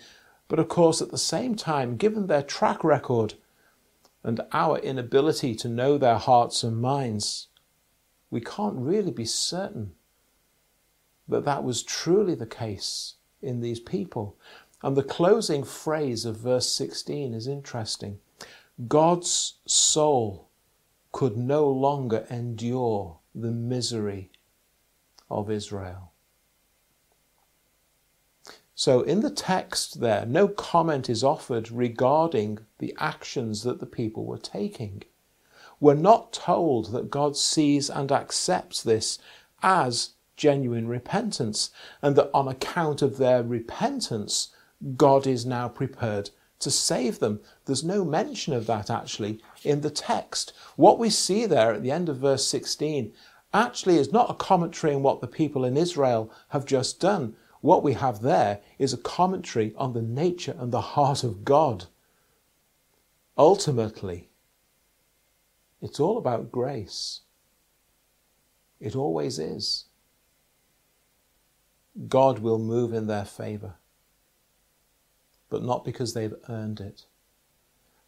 But 0.51 0.59
of 0.59 0.67
course, 0.67 1.01
at 1.01 1.11
the 1.11 1.17
same 1.17 1.55
time, 1.55 1.95
given 1.95 2.27
their 2.27 2.43
track 2.43 2.83
record 2.83 3.35
and 4.21 4.41
our 4.51 4.79
inability 4.79 5.55
to 5.55 5.69
know 5.69 5.97
their 5.97 6.17
hearts 6.17 6.61
and 6.61 6.81
minds, 6.81 7.47
we 8.29 8.41
can't 8.41 8.75
really 8.75 9.11
be 9.11 9.23
certain 9.23 9.93
that 11.25 11.45
that 11.45 11.63
was 11.63 11.81
truly 11.83 12.35
the 12.35 12.45
case 12.45 13.13
in 13.41 13.61
these 13.61 13.79
people. 13.79 14.35
And 14.83 14.97
the 14.97 15.03
closing 15.03 15.63
phrase 15.63 16.25
of 16.25 16.35
verse 16.35 16.69
16 16.69 17.33
is 17.33 17.47
interesting. 17.47 18.19
God's 18.89 19.53
soul 19.65 20.49
could 21.13 21.37
no 21.37 21.69
longer 21.69 22.27
endure 22.29 23.19
the 23.33 23.51
misery 23.51 24.31
of 25.29 25.49
Israel. 25.49 26.10
So, 28.83 29.01
in 29.01 29.19
the 29.19 29.29
text 29.29 29.99
there, 29.99 30.25
no 30.25 30.47
comment 30.47 31.07
is 31.07 31.23
offered 31.23 31.69
regarding 31.69 32.57
the 32.79 32.95
actions 32.97 33.61
that 33.61 33.79
the 33.79 33.85
people 33.85 34.25
were 34.25 34.39
taking. 34.39 35.03
We're 35.79 35.93
not 35.93 36.33
told 36.33 36.91
that 36.91 37.11
God 37.11 37.37
sees 37.37 37.91
and 37.91 38.11
accepts 38.11 38.81
this 38.81 39.19
as 39.61 40.15
genuine 40.35 40.87
repentance, 40.87 41.69
and 42.01 42.15
that 42.15 42.31
on 42.33 42.47
account 42.47 43.03
of 43.03 43.17
their 43.17 43.43
repentance, 43.43 44.49
God 44.97 45.27
is 45.27 45.45
now 45.45 45.67
prepared 45.67 46.31
to 46.61 46.71
save 46.71 47.19
them. 47.19 47.39
There's 47.65 47.83
no 47.83 48.03
mention 48.03 48.51
of 48.51 48.65
that 48.65 48.89
actually 48.89 49.43
in 49.63 49.81
the 49.81 49.91
text. 49.91 50.53
What 50.75 50.97
we 50.97 51.11
see 51.11 51.45
there 51.45 51.71
at 51.71 51.83
the 51.83 51.91
end 51.91 52.09
of 52.09 52.17
verse 52.17 52.47
16 52.47 53.13
actually 53.53 53.99
is 53.99 54.11
not 54.11 54.31
a 54.31 54.33
commentary 54.33 54.95
on 54.95 55.03
what 55.03 55.21
the 55.21 55.27
people 55.27 55.65
in 55.65 55.77
Israel 55.77 56.31
have 56.49 56.65
just 56.65 56.99
done. 56.99 57.35
What 57.61 57.83
we 57.83 57.93
have 57.93 58.21
there 58.21 58.59
is 58.77 58.93
a 58.93 58.97
commentary 58.97 59.73
on 59.77 59.93
the 59.93 60.01
nature 60.01 60.55
and 60.57 60.71
the 60.71 60.81
heart 60.81 61.23
of 61.23 61.45
God. 61.45 61.85
Ultimately, 63.37 64.29
it's 65.81 65.99
all 65.99 66.17
about 66.17 66.51
grace. 66.51 67.21
It 68.79 68.95
always 68.95 69.39
is. 69.39 69.85
God 72.07 72.39
will 72.39 72.59
move 72.59 72.93
in 72.93 73.07
their 73.07 73.25
favor 73.25 73.75
but 75.51 75.61
not 75.61 75.83
because 75.83 76.13
they've 76.13 76.33
earned 76.49 76.79
it, 76.79 77.05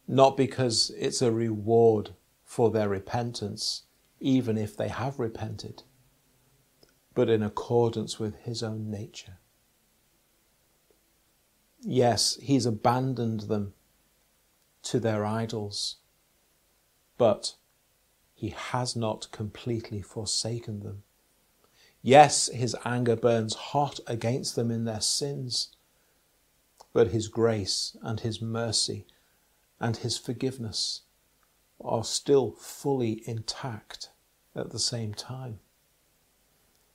not 0.08 0.36
because 0.36 0.90
it's 0.98 1.22
a 1.22 1.30
reward 1.30 2.14
for 2.42 2.70
their 2.70 2.88
repentance, 2.88 3.82
even 4.18 4.56
if 4.56 4.76
they 4.76 4.88
have 4.88 5.18
repented, 5.18 5.82
but 7.14 7.28
in 7.28 7.42
accordance 7.42 8.18
with 8.18 8.34
His 8.36 8.62
own 8.62 8.90
nature. 8.90 9.36
Yes, 11.86 12.38
He's 12.40 12.66
abandoned 12.66 13.40
them 13.40 13.74
to 14.84 14.98
their 14.98 15.24
idols, 15.24 15.96
but 17.18 17.56
he 18.34 18.50
has 18.50 18.96
not 18.96 19.30
completely 19.30 20.02
forsaken 20.02 20.80
them. 20.80 21.02
Yes, 22.02 22.48
his 22.48 22.76
anger 22.84 23.16
burns 23.16 23.54
hot 23.54 24.00
against 24.06 24.56
them 24.56 24.70
in 24.70 24.84
their 24.84 25.00
sins, 25.00 25.74
but 26.92 27.08
his 27.08 27.28
grace 27.28 27.96
and 28.02 28.20
his 28.20 28.42
mercy 28.42 29.06
and 29.80 29.96
his 29.96 30.18
forgiveness 30.18 31.02
are 31.80 32.04
still 32.04 32.52
fully 32.52 33.22
intact 33.26 34.10
at 34.54 34.70
the 34.70 34.78
same 34.78 35.14
time. 35.14 35.60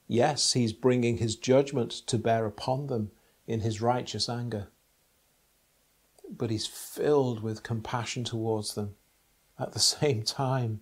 Yes, 0.08 0.54
he's 0.54 0.73
bringing 0.73 1.17
his 1.17 1.36
judgment 1.36 1.91
to 1.91 2.17
bear 2.17 2.45
upon 2.45 2.88
them 2.88 3.12
in 3.47 3.62
his 3.62 3.82
righteous 3.82 4.30
anger, 4.30 4.67
but 6.30 6.50
he's 6.50 6.68
filled 6.68 7.42
with 7.42 7.63
compassion 7.63 8.24
towards 8.24 8.76
them 8.76 8.96
at 9.58 9.74
the 9.74 9.80
same 9.96 10.24
time. 10.24 10.82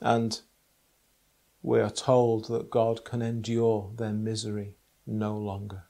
And 0.00 0.40
we 1.62 1.80
are 1.80 1.90
told 1.90 2.48
that 2.48 2.70
God 2.70 3.04
can 3.04 3.22
endure 3.22 3.90
their 3.96 4.12
misery 4.12 4.74
no 5.06 5.36
longer. 5.36 5.84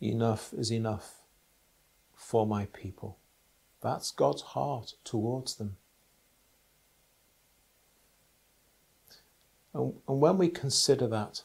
Enough 0.00 0.52
is 0.52 0.72
enough 0.72 1.22
for 2.12 2.44
my 2.44 2.66
people. 2.66 3.18
That's 3.80 4.10
God's 4.10 4.42
heart 4.42 4.94
towards 5.04 5.56
them. 5.56 5.76
And, 9.74 9.94
and 10.08 10.20
when 10.20 10.38
we 10.38 10.48
consider 10.48 11.06
that, 11.08 11.42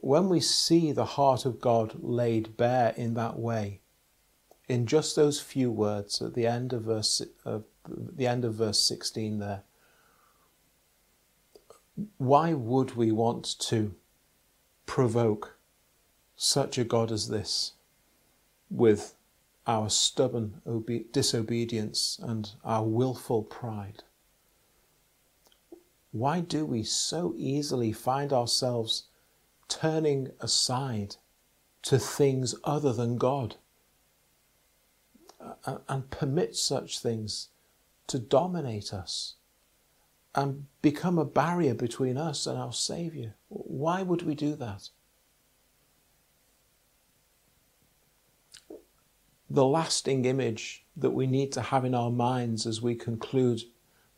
when 0.00 0.28
we 0.28 0.40
see 0.40 0.92
the 0.92 1.04
heart 1.04 1.44
of 1.44 1.60
God 1.60 2.02
laid 2.02 2.56
bare 2.56 2.94
in 2.96 3.14
that 3.14 3.38
way, 3.38 3.80
in 4.68 4.86
just 4.86 5.16
those 5.16 5.40
few 5.40 5.70
words 5.70 6.22
at 6.22 6.34
the 6.34 6.46
end 6.46 6.72
of 6.72 6.82
verse, 6.82 7.20
uh, 7.44 7.60
the 7.88 8.26
end 8.26 8.44
of 8.44 8.54
verse 8.54 8.82
16 8.82 9.38
there, 9.38 9.62
why 12.16 12.52
would 12.52 12.96
we 12.96 13.12
want 13.12 13.58
to 13.60 13.94
provoke 14.86 15.56
such 16.36 16.78
a 16.78 16.84
God 16.84 17.12
as 17.12 17.28
this 17.28 17.72
with 18.70 19.14
our 19.66 19.90
stubborn 19.90 20.62
obe- 20.66 21.12
disobedience 21.12 22.18
and 22.22 22.52
our 22.64 22.84
willful 22.84 23.42
pride? 23.42 24.04
Why 26.12 26.40
do 26.40 26.64
we 26.64 26.82
so 26.82 27.34
easily 27.36 27.92
find 27.92 28.32
ourselves 28.32 29.04
turning 29.72 30.30
aside 30.40 31.16
to 31.82 31.98
things 31.98 32.54
other 32.62 32.92
than 32.92 33.16
God 33.16 33.56
uh, 35.40 35.54
uh, 35.64 35.78
and 35.88 36.10
permit 36.10 36.56
such 36.56 36.98
things 36.98 37.48
to 38.06 38.18
dominate 38.18 38.92
us 38.92 39.34
and 40.34 40.66
become 40.82 41.18
a 41.18 41.24
barrier 41.24 41.74
between 41.74 42.16
us 42.16 42.46
and 42.46 42.58
our 42.58 42.72
Saviour? 42.72 43.34
Why 43.48 44.02
would 44.02 44.22
we 44.22 44.34
do 44.34 44.54
that? 44.56 44.90
The 49.50 49.64
lasting 49.64 50.24
image 50.24 50.84
that 50.96 51.10
we 51.10 51.26
need 51.26 51.52
to 51.52 51.60
have 51.62 51.84
in 51.84 51.94
our 51.94 52.10
minds 52.10 52.66
as 52.66 52.80
we 52.80 52.94
conclude 52.94 53.62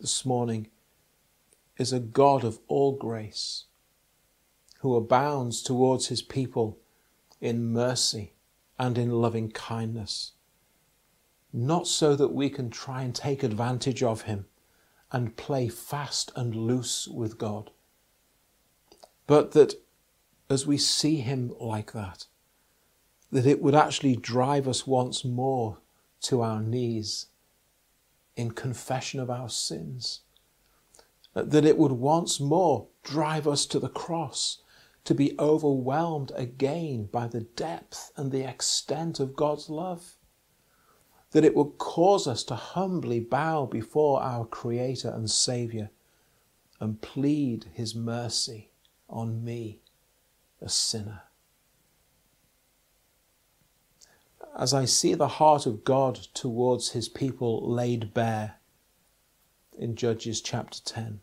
this 0.01 0.25
morning 0.25 0.69
is 1.79 1.93
a 1.93 2.01
God 2.01 2.45
of 2.45 2.59
all 2.69 2.93
grace 2.93 3.64
who 4.85 4.97
abounds 4.97 5.62
towards 5.62 6.09
his 6.09 6.20
people 6.20 6.77
in 7.40 7.73
mercy 7.73 8.35
and 8.79 8.99
in 8.99 9.11
loving 9.11 9.51
kindness. 9.51 10.33
Not 11.55 11.87
so 11.87 12.14
that 12.14 12.35
we 12.35 12.51
can 12.51 12.68
try 12.68 13.01
and 13.01 13.14
take 13.14 13.42
advantage 13.42 14.03
of 14.03 14.23
him 14.23 14.44
and 15.11 15.38
play 15.38 15.68
fast 15.68 16.31
and 16.37 16.55
loose 16.55 17.09
with 17.09 17.38
God, 17.38 17.70
but 19.27 19.53
that 19.53 19.73
as 20.51 20.66
we 20.66 20.77
see 20.77 21.16
him 21.16 21.55
like 21.59 21.92
that, 21.92 22.27
that 23.33 23.47
it 23.47 23.62
would 23.62 23.75
actually 23.75 24.16
drive 24.16 24.68
us 24.68 24.87
once 24.87 25.25
more 25.25 25.79
to 26.25 26.42
our 26.42 26.61
knees 26.61 27.29
in 28.37 28.51
confession 28.51 29.18
of 29.18 29.31
our 29.31 29.49
sins 29.49 30.20
that 31.33 31.64
it 31.64 31.79
would 31.79 31.92
once 31.92 32.38
more 32.38 32.87
drive 33.03 33.49
us 33.49 33.64
to 33.64 33.79
the 33.79 33.88
cross, 33.88 34.61
to 35.05 35.14
be 35.14 35.37
overwhelmed 35.38 36.33
again 36.35 37.05
by 37.12 37.27
the 37.27 37.43
depth 37.43 38.11
and 38.17 38.33
the 38.33 38.49
extent 38.49 39.21
of 39.21 39.37
God's 39.37 39.69
love. 39.69 40.17
That 41.33 41.45
it 41.45 41.55
would 41.55 41.79
cause 41.79 42.27
us 42.27 42.43
to 42.45 42.55
humbly 42.55 43.21
bow 43.21 43.67
before 43.67 44.23
our 44.23 44.47
Creator 44.47 45.11
and 45.11 45.31
Saviour 45.31 45.90
and 46.81 47.01
plead 47.01 47.67
His 47.73 47.95
mercy 47.95 48.71
on 49.09 49.45
me, 49.45 49.81
a 50.61 50.69
sinner. 50.69 51.23
As 54.57 54.73
I 54.73 54.85
see 54.85 55.14
the 55.14 55.29
heart 55.29 55.67
of 55.67 55.85
God 55.85 56.14
towards 56.33 56.90
His 56.90 57.09
people 57.09 57.69
laid 57.69 58.14
bare 58.14 58.57
in 59.77 59.97
Judges 59.97 60.40
chapter 60.40 60.81
10, 60.85 61.21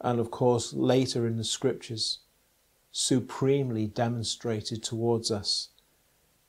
and 0.00 0.18
of 0.18 0.30
course 0.30 0.72
later 0.72 1.26
in 1.26 1.36
the 1.36 1.44
scriptures, 1.44 2.20
supremely 2.92 3.86
demonstrated 3.86 4.82
towards 4.82 5.30
us 5.30 5.68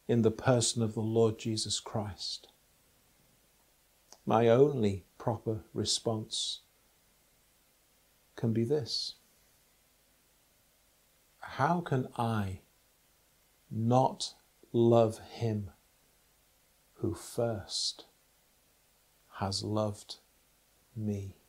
in 0.08 0.22
the 0.22 0.32
person 0.32 0.82
of 0.82 0.94
the 0.94 1.02
Lord 1.02 1.38
Jesus 1.38 1.80
Christ. 1.80 2.48
My 4.26 4.48
only 4.48 5.06
proper 5.18 5.62
response 5.74 6.62
can 8.36 8.54
be 8.54 8.64
this 8.64 9.16
How 11.40 11.82
can 11.82 12.08
I 12.18 12.62
not 13.70 14.34
love 14.72 15.20
Him 15.20 15.72
who 16.96 17.14
first 17.14 18.06
has 19.40 19.64
loved 19.64 20.18
me? 20.96 21.41